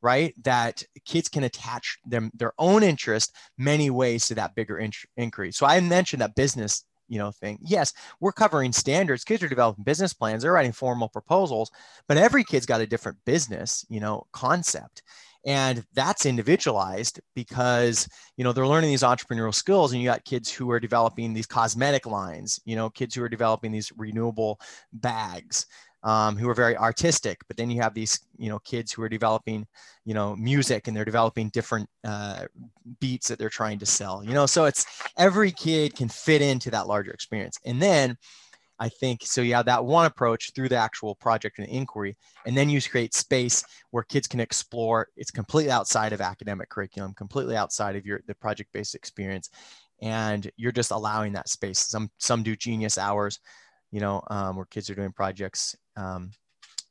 right 0.00 0.34
that 0.42 0.82
kids 1.04 1.28
can 1.28 1.44
attach 1.44 1.98
them 2.06 2.30
their 2.34 2.54
own 2.58 2.82
interest 2.82 3.34
many 3.58 3.90
ways 3.90 4.26
to 4.26 4.34
that 4.34 4.54
bigger 4.54 4.88
inquiry 5.18 5.52
so 5.52 5.66
i 5.66 5.78
mentioned 5.80 6.22
that 6.22 6.34
business 6.34 6.84
you 7.08 7.18
know 7.18 7.30
thing. 7.30 7.58
Yes 7.62 7.92
we're 8.20 8.32
covering 8.32 8.72
standards 8.72 9.24
kids 9.24 9.42
are 9.42 9.48
developing 9.48 9.84
business 9.84 10.12
plans 10.12 10.42
they're 10.42 10.52
writing 10.52 10.72
formal 10.72 11.08
proposals 11.08 11.70
but 12.08 12.16
every 12.16 12.44
kid's 12.44 12.66
got 12.66 12.80
a 12.80 12.86
different 12.86 13.18
business 13.24 13.84
you 13.88 14.00
know 14.00 14.24
concept 14.32 15.02
and 15.46 15.84
that's 15.92 16.26
individualized 16.26 17.20
because 17.34 18.08
you 18.36 18.44
know 18.44 18.52
they're 18.52 18.66
learning 18.66 18.90
these 18.90 19.02
entrepreneurial 19.02 19.54
skills 19.54 19.92
and 19.92 20.00
you 20.00 20.08
got 20.08 20.24
kids 20.24 20.50
who 20.50 20.70
are 20.70 20.80
developing 20.80 21.32
these 21.32 21.46
cosmetic 21.46 22.06
lines 22.06 22.60
you 22.64 22.76
know 22.76 22.88
kids 22.90 23.14
who 23.14 23.22
are 23.22 23.28
developing 23.28 23.70
these 23.70 23.92
renewable 23.96 24.58
bags 24.92 25.66
um, 26.04 26.36
who 26.36 26.48
are 26.48 26.54
very 26.54 26.76
artistic 26.76 27.38
but 27.48 27.56
then 27.56 27.70
you 27.70 27.80
have 27.80 27.94
these 27.94 28.20
you 28.36 28.48
know 28.48 28.58
kids 28.60 28.92
who 28.92 29.02
are 29.02 29.08
developing 29.08 29.66
you 30.04 30.14
know 30.14 30.36
music 30.36 30.86
and 30.86 30.96
they're 30.96 31.04
developing 31.04 31.48
different 31.48 31.88
uh, 32.04 32.44
beats 33.00 33.28
that 33.28 33.38
they're 33.38 33.48
trying 33.48 33.78
to 33.78 33.86
sell 33.86 34.22
you 34.22 34.32
know 34.32 34.46
so 34.46 34.66
it's 34.66 34.86
every 35.18 35.50
kid 35.50 35.96
can 35.96 36.08
fit 36.08 36.42
into 36.42 36.70
that 36.70 36.86
larger 36.86 37.10
experience 37.10 37.58
and 37.64 37.80
then 37.80 38.16
I 38.78 38.88
think 38.88 39.20
so. 39.24 39.40
You 39.40 39.54
have 39.54 39.66
that 39.66 39.84
one 39.84 40.06
approach 40.06 40.52
through 40.52 40.68
the 40.68 40.76
actual 40.76 41.14
project 41.14 41.58
and 41.58 41.68
inquiry, 41.68 42.16
and 42.44 42.56
then 42.56 42.68
you 42.68 42.82
create 42.82 43.14
space 43.14 43.64
where 43.92 44.02
kids 44.02 44.26
can 44.26 44.40
explore. 44.40 45.08
It's 45.16 45.30
completely 45.30 45.70
outside 45.70 46.12
of 46.12 46.20
academic 46.20 46.70
curriculum, 46.70 47.14
completely 47.14 47.56
outside 47.56 47.94
of 47.94 48.04
your 48.04 48.20
the 48.26 48.34
project-based 48.34 48.96
experience, 48.96 49.50
and 50.02 50.50
you're 50.56 50.72
just 50.72 50.90
allowing 50.90 51.32
that 51.34 51.48
space. 51.48 51.78
Some 51.78 52.10
some 52.18 52.42
do 52.42 52.56
genius 52.56 52.98
hours, 52.98 53.38
you 53.92 54.00
know, 54.00 54.22
um, 54.28 54.56
where 54.56 54.66
kids 54.66 54.90
are 54.90 54.96
doing 54.96 55.12
projects 55.12 55.76
um, 55.96 56.30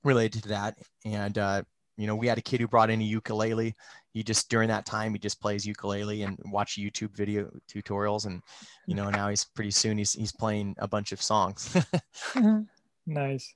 related 0.04 0.44
to 0.44 0.50
that, 0.50 0.78
and 1.06 1.38
uh, 1.38 1.64
you 1.98 2.08
know, 2.08 2.16
we 2.16 2.28
had 2.28 2.38
a 2.38 2.42
kid 2.42 2.60
who 2.60 2.68
brought 2.68 2.90
in 2.90 3.02
a 3.02 3.04
ukulele. 3.04 3.76
He 4.14 4.24
just 4.24 4.50
during 4.50 4.70
that 4.70 4.86
time 4.86 5.14
he 5.14 5.20
just 5.20 5.42
plays 5.42 5.66
ukulele 5.66 6.24
and 6.24 6.38
watch 6.46 6.78
YouTube 6.78 7.16
video 7.16 7.50
tutorials, 7.68 8.26
and 8.26 8.42
you 8.88 8.96
know 8.96 9.10
now 9.10 9.30
he's 9.30 9.44
pretty 9.44 9.72
soon 9.72 9.98
he's 9.98 10.14
he's 10.14 10.32
playing 10.32 10.76
a 10.80 10.88
bunch 10.88 11.12
of 11.12 11.22
songs. 11.22 11.76
nice. 13.06 13.54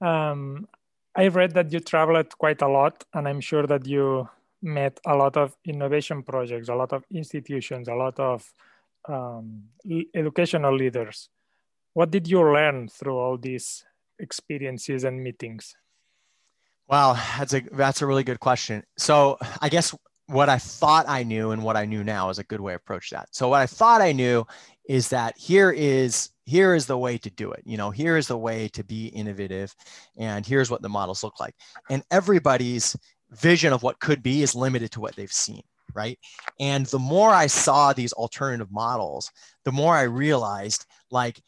Um, 0.00 0.68
I 1.14 1.28
read 1.28 1.52
that 1.54 1.72
you 1.72 1.80
traveled 1.80 2.36
quite 2.38 2.62
a 2.62 2.68
lot, 2.68 3.04
and 3.14 3.28
I'm 3.28 3.40
sure 3.40 3.66
that 3.66 3.86
you 3.86 4.28
met 4.62 5.00
a 5.06 5.14
lot 5.14 5.36
of 5.36 5.56
innovation 5.64 6.22
projects, 6.22 6.68
a 6.68 6.74
lot 6.74 6.92
of 6.92 7.04
institutions, 7.10 7.88
a 7.88 7.94
lot 7.94 8.18
of 8.20 8.52
um, 9.08 9.64
educational 10.14 10.76
leaders. 10.76 11.28
What 11.92 12.10
did 12.10 12.28
you 12.28 12.40
learn 12.40 12.88
through 12.88 13.18
all 13.18 13.36
these 13.36 13.84
experiences 14.20 15.04
and 15.04 15.22
meetings? 15.22 15.74
Wow, 16.88 17.14
that's 17.38 17.54
a 17.54 17.60
that's 17.72 18.02
a 18.02 18.06
really 18.06 18.24
good 18.24 18.40
question. 18.40 18.82
So 18.98 19.38
I 19.60 19.68
guess 19.68 19.94
what 20.26 20.48
I 20.48 20.58
thought 20.58 21.08
I 21.08 21.22
knew 21.24 21.50
and 21.50 21.62
what 21.62 21.76
I 21.76 21.84
knew 21.84 22.04
now 22.04 22.30
is 22.30 22.38
a 22.38 22.44
good 22.44 22.60
way 22.60 22.72
to 22.72 22.76
approach 22.76 23.10
that. 23.10 23.28
So 23.32 23.48
what 23.48 23.60
I 23.60 23.66
thought 23.66 24.00
I 24.00 24.12
knew 24.12 24.46
is 24.88 25.08
that 25.08 25.36
here 25.38 25.70
is 25.70 26.30
here 26.46 26.74
is 26.74 26.86
the 26.86 26.98
way 26.98 27.16
to 27.18 27.30
do 27.30 27.52
it. 27.52 27.62
You 27.64 27.76
know, 27.76 27.90
here 27.90 28.16
is 28.16 28.26
the 28.26 28.36
way 28.36 28.68
to 28.68 28.82
be 28.82 29.06
innovative, 29.06 29.74
and 30.18 30.44
here's 30.44 30.70
what 30.70 30.82
the 30.82 30.88
models 30.88 31.22
look 31.22 31.38
like. 31.38 31.54
And 31.88 32.02
everybody's 32.10 32.96
vision 33.30 33.72
of 33.72 33.82
what 33.82 34.00
could 34.00 34.22
be 34.22 34.42
is 34.42 34.54
limited 34.54 34.90
to 34.92 35.00
what 35.00 35.14
they've 35.14 35.32
seen, 35.32 35.62
right? 35.94 36.18
And 36.58 36.86
the 36.86 36.98
more 36.98 37.30
I 37.30 37.46
saw 37.46 37.92
these 37.92 38.12
alternative 38.12 38.72
models, 38.72 39.30
the 39.64 39.72
more 39.72 39.94
I 39.94 40.02
realized 40.02 40.86
like 41.10 41.40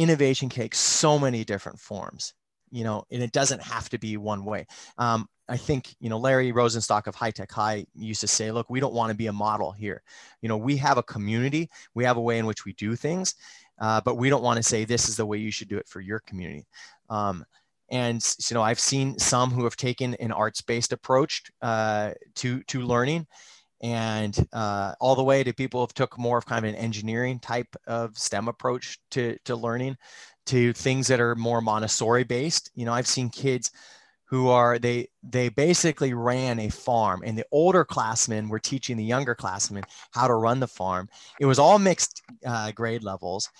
innovation 0.00 0.48
takes 0.48 0.78
so 0.78 1.18
many 1.18 1.44
different 1.44 1.78
forms 1.78 2.34
you 2.70 2.84
know, 2.84 3.04
and 3.10 3.22
it 3.22 3.32
doesn't 3.32 3.62
have 3.62 3.88
to 3.90 3.98
be 3.98 4.16
one 4.16 4.44
way. 4.44 4.66
Um, 4.98 5.28
I 5.48 5.56
think, 5.56 5.94
you 5.98 6.08
know, 6.08 6.18
Larry 6.18 6.52
Rosenstock 6.52 7.08
of 7.08 7.14
High 7.14 7.32
Tech 7.32 7.50
High 7.50 7.84
used 7.94 8.20
to 8.20 8.28
say, 8.28 8.52
look, 8.52 8.70
we 8.70 8.78
don't 8.78 8.94
want 8.94 9.10
to 9.10 9.16
be 9.16 9.26
a 9.26 9.32
model 9.32 9.72
here. 9.72 10.02
You 10.42 10.48
know, 10.48 10.56
we 10.56 10.76
have 10.76 10.96
a 10.96 11.02
community, 11.02 11.68
we 11.94 12.04
have 12.04 12.16
a 12.16 12.20
way 12.20 12.38
in 12.38 12.46
which 12.46 12.64
we 12.64 12.72
do 12.74 12.94
things, 12.94 13.34
uh, 13.80 14.00
but 14.00 14.14
we 14.14 14.30
don't 14.30 14.44
want 14.44 14.58
to 14.58 14.62
say 14.62 14.84
this 14.84 15.08
is 15.08 15.16
the 15.16 15.26
way 15.26 15.38
you 15.38 15.50
should 15.50 15.68
do 15.68 15.78
it 15.78 15.88
for 15.88 16.00
your 16.00 16.20
community. 16.20 16.66
Um, 17.08 17.44
and 17.90 18.24
you 18.48 18.54
know, 18.54 18.62
I've 18.62 18.78
seen 18.78 19.18
some 19.18 19.50
who 19.50 19.64
have 19.64 19.74
taken 19.74 20.14
an 20.14 20.30
arts-based 20.30 20.92
approach 20.92 21.42
uh, 21.60 22.12
to 22.36 22.62
to 22.64 22.82
learning, 22.82 23.26
and 23.82 24.46
uh, 24.52 24.94
all 25.00 25.14
the 25.14 25.22
way 25.22 25.42
to 25.42 25.52
people 25.52 25.80
who 25.80 25.86
took 25.94 26.18
more 26.18 26.38
of 26.38 26.46
kind 26.46 26.64
of 26.64 26.68
an 26.68 26.76
engineering 26.78 27.38
type 27.38 27.74
of 27.86 28.16
STEM 28.18 28.48
approach 28.48 28.98
to 29.12 29.36
to 29.44 29.56
learning 29.56 29.96
to 30.46 30.72
things 30.72 31.06
that 31.06 31.20
are 31.20 31.34
more 31.34 31.60
Montessori 31.60 32.24
based. 32.24 32.70
You 32.74 32.84
know, 32.84 32.92
I've 32.92 33.06
seen 33.06 33.30
kids 33.30 33.70
who 34.30 34.48
are 34.48 34.78
they 34.78 35.08
they 35.22 35.48
basically 35.48 36.14
ran 36.14 36.60
a 36.60 36.70
farm 36.70 37.22
and 37.24 37.36
the 37.36 37.46
older 37.50 37.84
classmen 37.84 38.48
were 38.48 38.60
teaching 38.60 38.96
the 38.96 39.04
younger 39.04 39.34
classmen 39.34 39.82
how 40.12 40.28
to 40.28 40.34
run 40.34 40.60
the 40.60 40.68
farm 40.68 41.08
it 41.40 41.46
was 41.46 41.58
all 41.58 41.78
mixed 41.78 42.22
uh, 42.46 42.70
grade 42.70 43.02
levels 43.02 43.50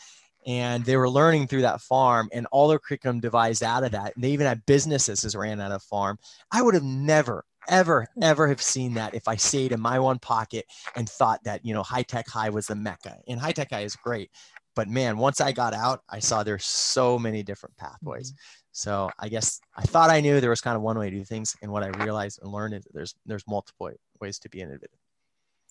and 0.46 0.84
they 0.84 0.96
were 0.96 1.10
learning 1.10 1.46
through 1.46 1.62
that 1.62 1.80
farm 1.80 2.28
and 2.32 2.46
all 2.52 2.68
their 2.68 2.78
curriculum 2.78 3.20
devised 3.20 3.64
out 3.64 3.82
of 3.82 3.90
that 3.90 4.14
and 4.14 4.22
they 4.22 4.30
even 4.30 4.46
had 4.46 4.64
businesses 4.64 5.24
as 5.24 5.34
ran 5.34 5.60
out 5.60 5.72
of 5.72 5.82
farm 5.82 6.16
i 6.52 6.62
would 6.62 6.74
have 6.74 6.84
never 6.84 7.44
ever 7.68 8.06
ever 8.22 8.48
have 8.48 8.62
seen 8.62 8.94
that 8.94 9.14
if 9.14 9.28
i 9.28 9.36
stayed 9.36 9.72
in 9.72 9.80
my 9.80 9.98
one 9.98 10.18
pocket 10.18 10.64
and 10.96 11.08
thought 11.08 11.42
that 11.44 11.64
you 11.64 11.74
know 11.74 11.82
high 11.82 12.02
tech 12.02 12.28
high 12.28 12.50
was 12.50 12.66
the 12.66 12.74
mecca 12.74 13.16
and 13.28 13.38
high 13.38 13.52
tech 13.52 13.70
high 13.70 13.82
is 13.82 13.96
great 13.96 14.30
but 14.76 14.88
man, 14.88 15.18
once 15.18 15.40
I 15.40 15.52
got 15.52 15.74
out, 15.74 16.02
I 16.08 16.20
saw 16.20 16.42
there's 16.42 16.64
so 16.64 17.18
many 17.18 17.42
different 17.42 17.76
pathways. 17.76 18.32
Mm-hmm. 18.32 18.66
So 18.72 19.10
I 19.18 19.28
guess 19.28 19.60
I 19.76 19.82
thought 19.82 20.10
I 20.10 20.20
knew 20.20 20.40
there 20.40 20.50
was 20.50 20.60
kind 20.60 20.76
of 20.76 20.82
one 20.82 20.98
way 20.98 21.10
to 21.10 21.16
do 21.16 21.24
things, 21.24 21.56
and 21.60 21.72
what 21.72 21.82
I 21.82 21.88
realized 22.02 22.40
and 22.42 22.52
learned 22.52 22.74
is 22.74 22.84
that 22.84 22.94
there's 22.94 23.14
there's 23.26 23.44
multiple 23.48 23.90
ways 24.20 24.38
to 24.38 24.48
be 24.48 24.60
innovative. 24.60 24.98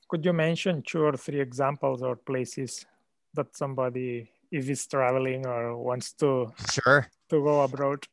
Could 0.10 0.26
you 0.26 0.34
mention 0.34 0.82
two 0.82 1.04
or 1.04 1.16
three 1.16 1.40
examples 1.40 2.02
or 2.02 2.16
places 2.18 2.86
that 3.34 3.56
somebody, 3.56 4.30
if 4.52 4.68
he's 4.68 4.86
traveling 4.86 5.46
or 5.46 5.78
wants 5.78 6.14
to 6.14 6.52
sure 6.72 7.10
to 7.30 7.44
go 7.44 7.62
abroad? 7.62 8.06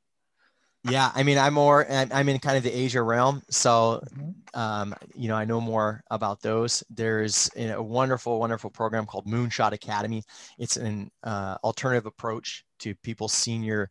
Yeah, 0.89 1.11
I 1.15 1.23
mean, 1.23 1.39
I'm 1.39 1.55
more, 1.55 1.87
I'm 1.91 2.29
in 2.29 2.39
kind 2.39 2.57
of 2.57 2.63
the 2.63 2.73
Asia 2.73 3.03
realm. 3.03 3.43
So, 3.51 4.03
mm-hmm. 4.15 4.61
um, 4.61 4.95
you 5.15 5.29
know, 5.29 5.35
I 5.35 5.45
know 5.45 5.61
more 5.61 6.03
about 6.11 6.41
those. 6.43 6.85
There's 6.91 7.51
a 7.57 7.81
wonderful, 7.83 8.39
wonderful 8.39 8.71
program 8.71 9.07
called 9.07 9.27
Moonshot 9.27 9.73
Academy. 9.73 10.23
It's 10.59 10.77
an 10.77 11.11
uh, 11.25 11.57
alternative 11.65 12.07
approach 12.07 12.65
to 12.81 12.95
people's 12.97 13.33
senior 13.33 13.91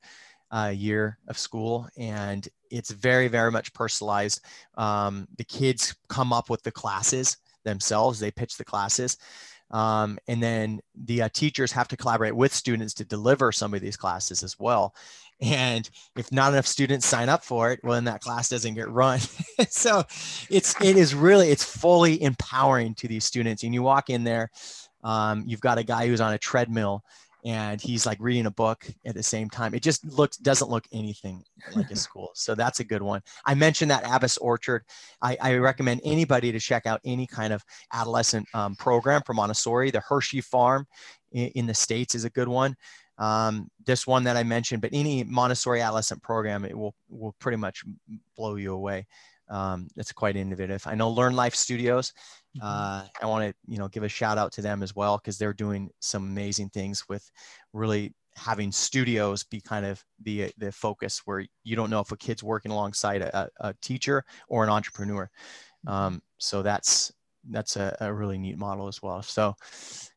uh, 0.51 0.71
year 0.73 1.17
of 1.27 1.38
school. 1.38 1.88
And 1.97 2.47
it's 2.71 2.91
very, 2.91 3.27
very 3.27 3.51
much 3.51 3.73
personalized. 3.73 4.45
Um, 4.75 5.27
the 5.38 5.43
kids 5.43 5.95
come 6.08 6.31
up 6.31 6.49
with 6.49 6.63
the 6.63 6.71
classes 6.71 7.38
themselves, 7.63 8.19
they 8.19 8.31
pitch 8.31 8.58
the 8.58 8.65
classes. 8.65 9.17
Um, 9.71 10.19
and 10.27 10.41
then 10.41 10.79
the 10.93 11.23
uh, 11.23 11.29
teachers 11.34 11.71
have 11.71 11.88
to 11.88 11.97
collaborate 11.97 12.36
with 12.36 12.53
students 12.53 12.93
to 12.93 13.03
deliver 13.03 13.51
some 13.51 13.73
of 13.73 13.81
these 13.81 13.97
classes 13.97 14.43
as 14.43 14.60
well 14.60 14.93
and 15.41 15.89
if 16.15 16.32
not 16.32 16.54
enough 16.54 16.65
students 16.65 17.06
sign 17.06 17.28
up 17.28 17.43
for 17.43 17.71
it 17.71 17.80
well 17.84 17.93
then 17.93 18.06
that 18.06 18.21
class 18.21 18.50
doesn't 18.50 18.74
get 18.74 18.89
run. 18.89 19.19
So 19.69 20.04
it's 20.50 20.80
it 20.82 20.98
is 20.98 21.15
really 21.15 21.50
it's 21.50 21.63
fully 21.63 22.21
empowering 22.21 22.93
to 22.95 23.08
these 23.08 23.24
students. 23.26 23.63
And 23.63 23.74
you 23.74 23.84
walk 23.84 24.10
in 24.10 24.24
there 24.24 24.50
um, 25.04 25.43
you've 25.45 25.62
got 25.62 25.78
a 25.78 25.84
guy 25.84 26.08
who's 26.08 26.19
on 26.19 26.34
a 26.34 26.38
treadmill 26.38 27.04
and 27.45 27.80
he's 27.80 28.08
like 28.08 28.17
reading 28.19 28.48
a 28.48 28.52
book 28.52 28.88
at 29.06 29.13
the 29.13 29.21
same 29.21 29.50
time. 29.52 29.76
It 29.76 29.84
just 29.84 30.04
looks 30.04 30.36
doesn't 30.38 30.69
look 30.69 30.86
anything 30.91 31.43
like 31.76 31.91
a 31.91 31.95
school. 32.08 32.32
So 32.34 32.56
that's 32.56 32.80
a 32.80 32.84
good 32.84 33.04
one. 33.04 33.21
I 33.45 33.54
mentioned 33.54 33.91
that 33.91 34.04
abbas 34.04 34.38
orchard. 34.38 34.84
I, 35.21 35.38
I 35.39 35.56
recommend 35.58 36.02
anybody 36.04 36.52
to 36.52 36.60
check 36.60 36.88
out 36.88 37.02
any 37.06 37.28
kind 37.28 37.54
of 37.54 37.63
adolescent 37.93 38.48
um, 38.56 38.76
program 38.76 39.21
for 39.26 39.36
montessori. 39.36 39.91
The 39.91 40.00
hershey 40.00 40.41
farm 40.41 40.88
in, 41.34 41.50
in 41.50 41.67
the 41.67 41.76
states 41.76 42.15
is 42.15 42.26
a 42.26 42.32
good 42.32 42.48
one 42.48 42.76
um, 43.17 43.69
this 43.86 44.06
one 44.06 44.23
that 44.25 44.38
I 44.38 44.43
mentioned, 44.43 44.82
but 44.82 44.91
any 44.93 45.23
Montessori 45.23 45.82
adolescent 45.82 46.21
program, 46.21 46.65
it 46.65 46.78
will 46.78 46.95
will 47.10 47.36
pretty 47.39 47.58
much 47.58 47.84
blow 48.36 48.56
you 48.56 48.73
away. 48.73 49.08
Um, 49.49 49.88
it's 49.95 50.12
quite 50.12 50.36
innovative. 50.36 50.84
I 50.88 50.95
know 50.95 51.10
Learn 51.10 51.36
Life 51.36 51.56
Studios. 51.56 52.13
Mm-hmm. 52.58 52.65
Uh, 52.65 53.06
I 53.21 53.25
want 53.25 53.49
to 53.49 53.56
you 53.71 53.78
know 53.78 53.88
give 53.88 54.04
a 54.04 54.10
shout 54.10 54.38
out 54.38 54.51
to 54.54 54.62
them 54.62 54.84
as 54.84 54.95
well 54.95 55.17
because 55.17 55.38
they're 55.38 55.54
doing 55.54 55.89
some 55.99 56.23
amazing 56.23 56.69
things 56.69 57.08
with 57.08 57.30
really 57.73 58.13
having 58.36 58.69
studios 58.69 59.43
be 59.43 59.62
kind 59.62 59.86
of 59.86 60.04
the 60.23 60.51
the 60.58 60.71
focus 60.71 61.21
where 61.25 61.45
you 61.63 61.75
don't 61.75 61.89
know 61.89 62.01
if 62.01 62.12
a 62.12 62.17
kid's 62.17 62.43
working 62.43 62.71
alongside 62.71 63.21
a, 63.21 63.49
a 63.62 63.73
teacher 63.82 64.25
or 64.49 64.63
an 64.63 64.69
entrepreneur. 64.69 65.30
Mm-hmm. 65.88 65.93
Um, 65.93 66.21
so 66.38 66.62
that's 66.62 67.13
that's 67.49 67.75
a, 67.78 67.95
a, 67.99 68.12
really 68.12 68.39
neat 68.39 68.58
model 68.58 68.88
as 68.88 69.01
well. 69.04 69.21
So 69.21 69.56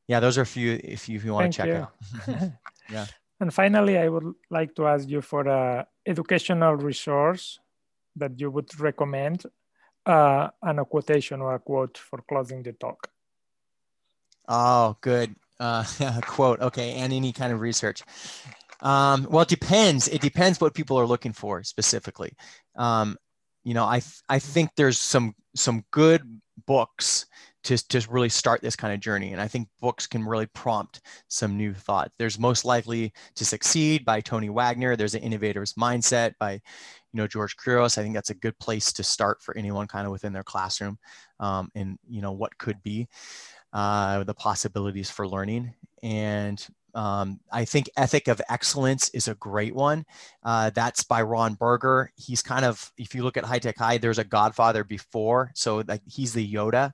yeah, 0.07 0.19
those 0.21 0.39
are 0.39 0.43
a 0.43 0.47
few 0.47 0.81
if 0.83 1.09
you, 1.09 1.17
if 1.17 1.25
you 1.25 1.35
want 1.35 1.55
Thank 1.55 1.55
to 1.55 1.89
check 2.27 2.29
you. 2.29 2.35
out. 2.35 2.53
Yeah. 2.91 3.07
And 3.41 3.55
finally, 3.55 3.99
I 3.99 4.09
would 4.09 4.35
like 4.51 4.75
to 4.77 4.87
ask 4.87 5.09
you 5.09 5.21
for 5.21 5.47
a 5.47 5.87
educational 6.07 6.75
resource 6.75 7.59
that 8.17 8.41
you 8.41 8.51
would 8.51 8.69
recommend 8.81 9.45
uh, 10.07 10.49
and 10.63 10.81
a 10.81 10.85
quotation 10.85 11.41
or 11.41 11.55
a 11.55 11.59
quote 11.59 11.99
for 11.99 12.23
closing 12.29 12.63
the 12.63 12.73
talk. 12.73 13.09
Oh, 14.49 14.97
good. 15.01 15.35
Uh, 15.61 15.85
quote. 16.23 16.61
Okay. 16.61 16.95
And 16.95 17.13
any 17.13 17.33
kind 17.33 17.53
of 17.53 17.61
research. 17.61 18.03
Um, 18.81 19.27
well, 19.31 19.43
it 19.43 19.49
depends. 19.49 20.09
It 20.09 20.21
depends 20.21 20.61
what 20.61 20.75
people 20.75 20.99
are 20.99 21.07
looking 21.07 21.33
for 21.33 21.63
specifically. 21.63 22.33
Um, 22.77 23.17
you 23.65 23.75
know, 23.75 23.85
I, 23.85 24.01
I 24.29 24.39
think 24.39 24.71
there's 24.77 24.99
some, 24.99 25.35
some 25.55 25.85
good 25.91 26.23
books 26.67 27.27
to, 27.65 27.77
to 27.89 28.07
really 28.11 28.29
start 28.29 28.63
this 28.63 28.77
kind 28.77 28.95
of 28.95 29.01
journey. 29.01 29.33
And 29.33 29.41
I 29.41 29.49
think 29.49 29.69
books 29.81 30.07
can 30.07 30.25
really 30.25 30.47
prompt 30.47 31.01
some 31.29 31.57
new 31.57 31.75
thought. 31.75 32.11
There's 32.19 32.39
Most 32.39 32.65
Likely 32.65 33.13
to 33.35 33.45
Succeed 33.45 34.05
by 34.05 34.21
Tony 34.21 34.49
Wagner. 34.49 34.97
There's 34.97 35.15
an 35.15 35.23
Innovator's 35.23 35.75
Mindset 35.75 36.33
by, 36.39 36.53
you 36.53 36.61
know, 37.15 37.27
George 37.27 37.57
Couros. 37.57 37.99
I 37.99 38.03
think 38.03 38.15
that's 38.15 38.31
a 38.31 38.35
good 38.35 38.59
place 38.59 38.93
to 38.93 39.03
start 39.03 39.43
for 39.43 39.57
anyone 39.57 39.87
kind 39.87 40.07
of 40.07 40.13
within 40.13 40.33
their 40.33 40.45
classroom 40.45 40.99
um, 41.41 41.71
and, 41.75 41.99
you 42.09 42.23
know, 42.23 42.33
what 42.33 42.57
could 42.59 42.83
be. 42.83 43.09
uh, 43.73 44.25
the 44.25 44.35
possibilities 44.35 45.11
for 45.11 45.27
learning. 45.29 45.75
And 46.03 46.65
um, 46.99 47.39
I 47.53 47.65
think 47.65 47.89
Ethic 47.97 48.27
of 48.27 48.43
Excellence 48.49 49.09
is 49.11 49.29
a 49.29 49.37
great 49.37 49.73
one. 49.73 50.05
Uh, 50.43 50.71
that's 50.71 51.05
by 51.05 51.23
Ron 51.23 51.55
Berger. 51.55 52.11
He's 52.17 52.43
kind 52.43 52.65
of, 52.65 52.91
if 52.99 53.15
you 53.15 53.23
look 53.23 53.37
at 53.37 53.45
High 53.45 53.61
Tech 53.61 53.79
High, 53.79 53.99
there's 53.99 54.19
a 54.19 54.25
Godfather 54.25 54.83
before, 54.83 55.53
so 55.55 55.85
like 55.87 56.03
he's 56.11 56.33
the 56.33 56.53
Yoda, 56.53 56.93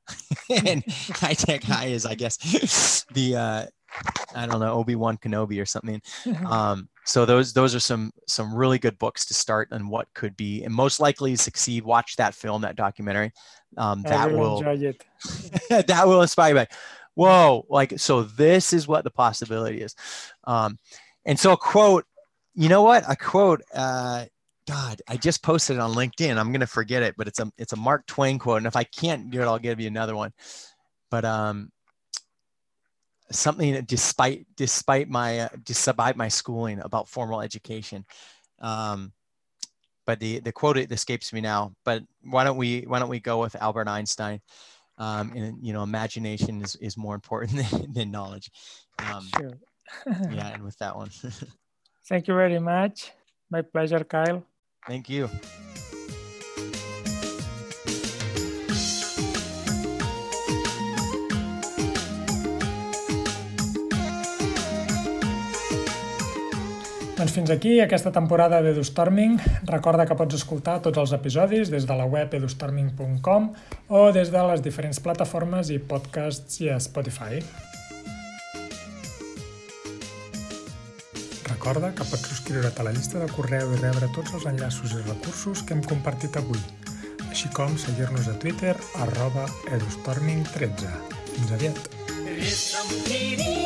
and 0.67 0.85
High 0.89 1.33
Tech 1.33 1.63
High 1.63 1.87
is, 1.87 2.05
I 2.05 2.17
guess, 2.17 3.07
the 3.15 3.35
uh, 3.35 3.67
I 4.35 4.45
don't 4.45 4.61
know 4.61 4.75
Obi 4.75 4.95
Wan 4.95 5.17
Kenobi 5.17 5.63
or 5.63 5.65
something. 5.65 6.03
Um, 6.45 6.89
so 7.07 7.25
those 7.25 7.55
those 7.55 7.75
are 7.75 7.81
some 7.81 8.13
some 8.27 8.55
really 8.55 8.79
good 8.79 8.99
books 8.99 9.25
to 9.27 9.35
start 9.35 9.69
on 9.73 9.89
what 9.89 10.13
could 10.13 10.37
be 10.37 10.65
and 10.65 10.75
most 10.75 11.01
likely 11.01 11.35
succeed. 11.37 11.83
Watch 11.83 12.17
that 12.17 12.35
film, 12.35 12.61
that 12.63 12.77
documentary. 12.77 13.33
Um, 13.79 14.03
that 14.03 14.31
will, 14.31 14.63
will 14.63 14.77
that 15.71 16.03
will 16.07 16.23
inspire 16.23 16.59
you 16.59 16.67
whoa, 17.15 17.67
like, 17.69 17.99
so 17.99 18.23
this 18.23 18.73
is 18.73 18.89
what 18.89 19.05
the 19.05 19.11
possibility 19.11 19.81
is. 19.81 19.95
Um, 20.45 20.79
and 21.25 21.39
so 21.39 21.53
a 21.53 21.57
quote, 21.57 22.05
you 22.55 22.69
know 22.69 22.83
what? 22.83 23.05
A 23.09 23.17
quote, 23.17 23.63
uh, 23.75 24.27
God, 24.67 25.03
I 25.09 25.17
just 25.17 25.43
posted 25.43 25.77
it 25.77 25.81
on 25.81 25.93
LinkedIn. 25.93 26.39
I'm 26.39 26.53
gonna 26.53 26.67
forget 26.67 27.03
it, 27.03 27.17
but 27.19 27.29
it's 27.29 27.39
a 27.39 27.51
it's 27.59 27.75
a 27.75 27.77
Mark 27.77 28.07
Twain 28.07 28.39
quote. 28.39 28.59
And 28.59 28.67
if 28.67 28.77
I 28.77 28.85
can't 28.85 29.31
do 29.31 29.43
it, 29.43 29.45
I'll 29.45 29.59
give 29.59 29.81
you 29.81 29.89
another 29.89 30.17
one. 30.17 30.33
But 31.11 31.25
um, 31.25 31.71
something 33.31 33.85
despite 33.85 34.47
despite 34.57 35.09
my 35.09 35.41
uh, 35.41 35.49
despite 35.65 36.17
my 36.17 36.29
schooling 36.29 36.81
about 36.81 37.09
formal 37.09 37.43
education, 37.43 38.07
um, 38.61 39.13
but 40.07 40.19
the 40.19 40.41
the 40.41 40.53
quote 40.53 40.79
it 40.79 40.93
escapes 40.93 41.33
me 41.33 41.43
now. 41.43 41.75
But 41.85 42.03
why 42.23 42.45
don't 42.45 42.57
we 42.57 42.83
why 42.83 43.01
don't 43.01 43.11
we 43.11 43.21
go 43.21 43.41
with 43.41 43.57
Albert 43.57 43.89
Einstein? 43.89 44.41
Um, 44.99 45.33
and 45.35 45.59
you 45.61 45.73
know 45.73 45.83
imagination 45.83 46.63
is, 46.63 46.77
is 46.77 46.97
more 46.97 47.15
important 47.15 47.53
than, 47.71 47.93
than 47.93 48.11
knowledge. 48.11 48.51
Um, 48.99 49.29
sure. 49.39 49.59
yeah 50.31 50.49
and 50.49 50.63
with 50.63 50.79
that 50.79 50.97
one. 50.97 51.11
Thank 52.09 52.29
you 52.29 52.35
very 52.35 52.59
much. 52.59 53.13
My 53.51 53.63
pleasure 53.63 54.05
kyle. 54.05 54.45
Thank 54.87 55.09
you 55.09 55.29
Doncs 67.25 67.39
fins 67.39 67.49
aquí 67.49 67.79
aquesta 67.81 68.11
temporada 68.13 68.59
d'EduStorming. 68.61 69.39
Recorda 69.65 70.05
que 70.05 70.13
pots 70.13 70.37
escoltar 70.37 70.83
tots 70.85 71.01
els 71.01 71.15
episodis 71.17 71.71
des 71.73 71.87
de 71.89 71.95
la 71.97 72.05
web 72.05 72.35
edustorming.com 72.37 73.47
o 73.89 74.03
des 74.13 74.29
de 74.29 74.43
les 74.51 74.61
diferents 74.61 75.01
plataformes 75.01 75.71
i 75.73 75.79
podcasts 75.81 76.61
i 76.61 76.69
a 76.69 76.77
Spotify. 76.77 77.41
Recorda 81.49 81.95
que 81.97 82.05
pots 82.05 82.29
subscriure't 82.29 82.77
a 82.77 82.89
la 82.91 82.93
llista 82.93 83.25
de 83.25 83.33
correu 83.33 83.73
i 83.73 83.81
rebre 83.81 84.13
tots 84.13 84.37
els 84.37 84.45
enllaços 84.53 84.93
i 84.93 85.01
recursos 85.09 85.65
que 85.65 85.79
hem 85.79 85.85
compartit 85.97 86.37
avui, 86.37 86.61
així 87.31 87.49
com 87.57 87.73
seguir-nos 87.81 88.29
a 88.29 88.37
Twitter 88.37 88.77
arroba 89.01 89.49
edustorming13. 89.73 90.93
Fins 91.33 91.57
aviat! 91.57 93.64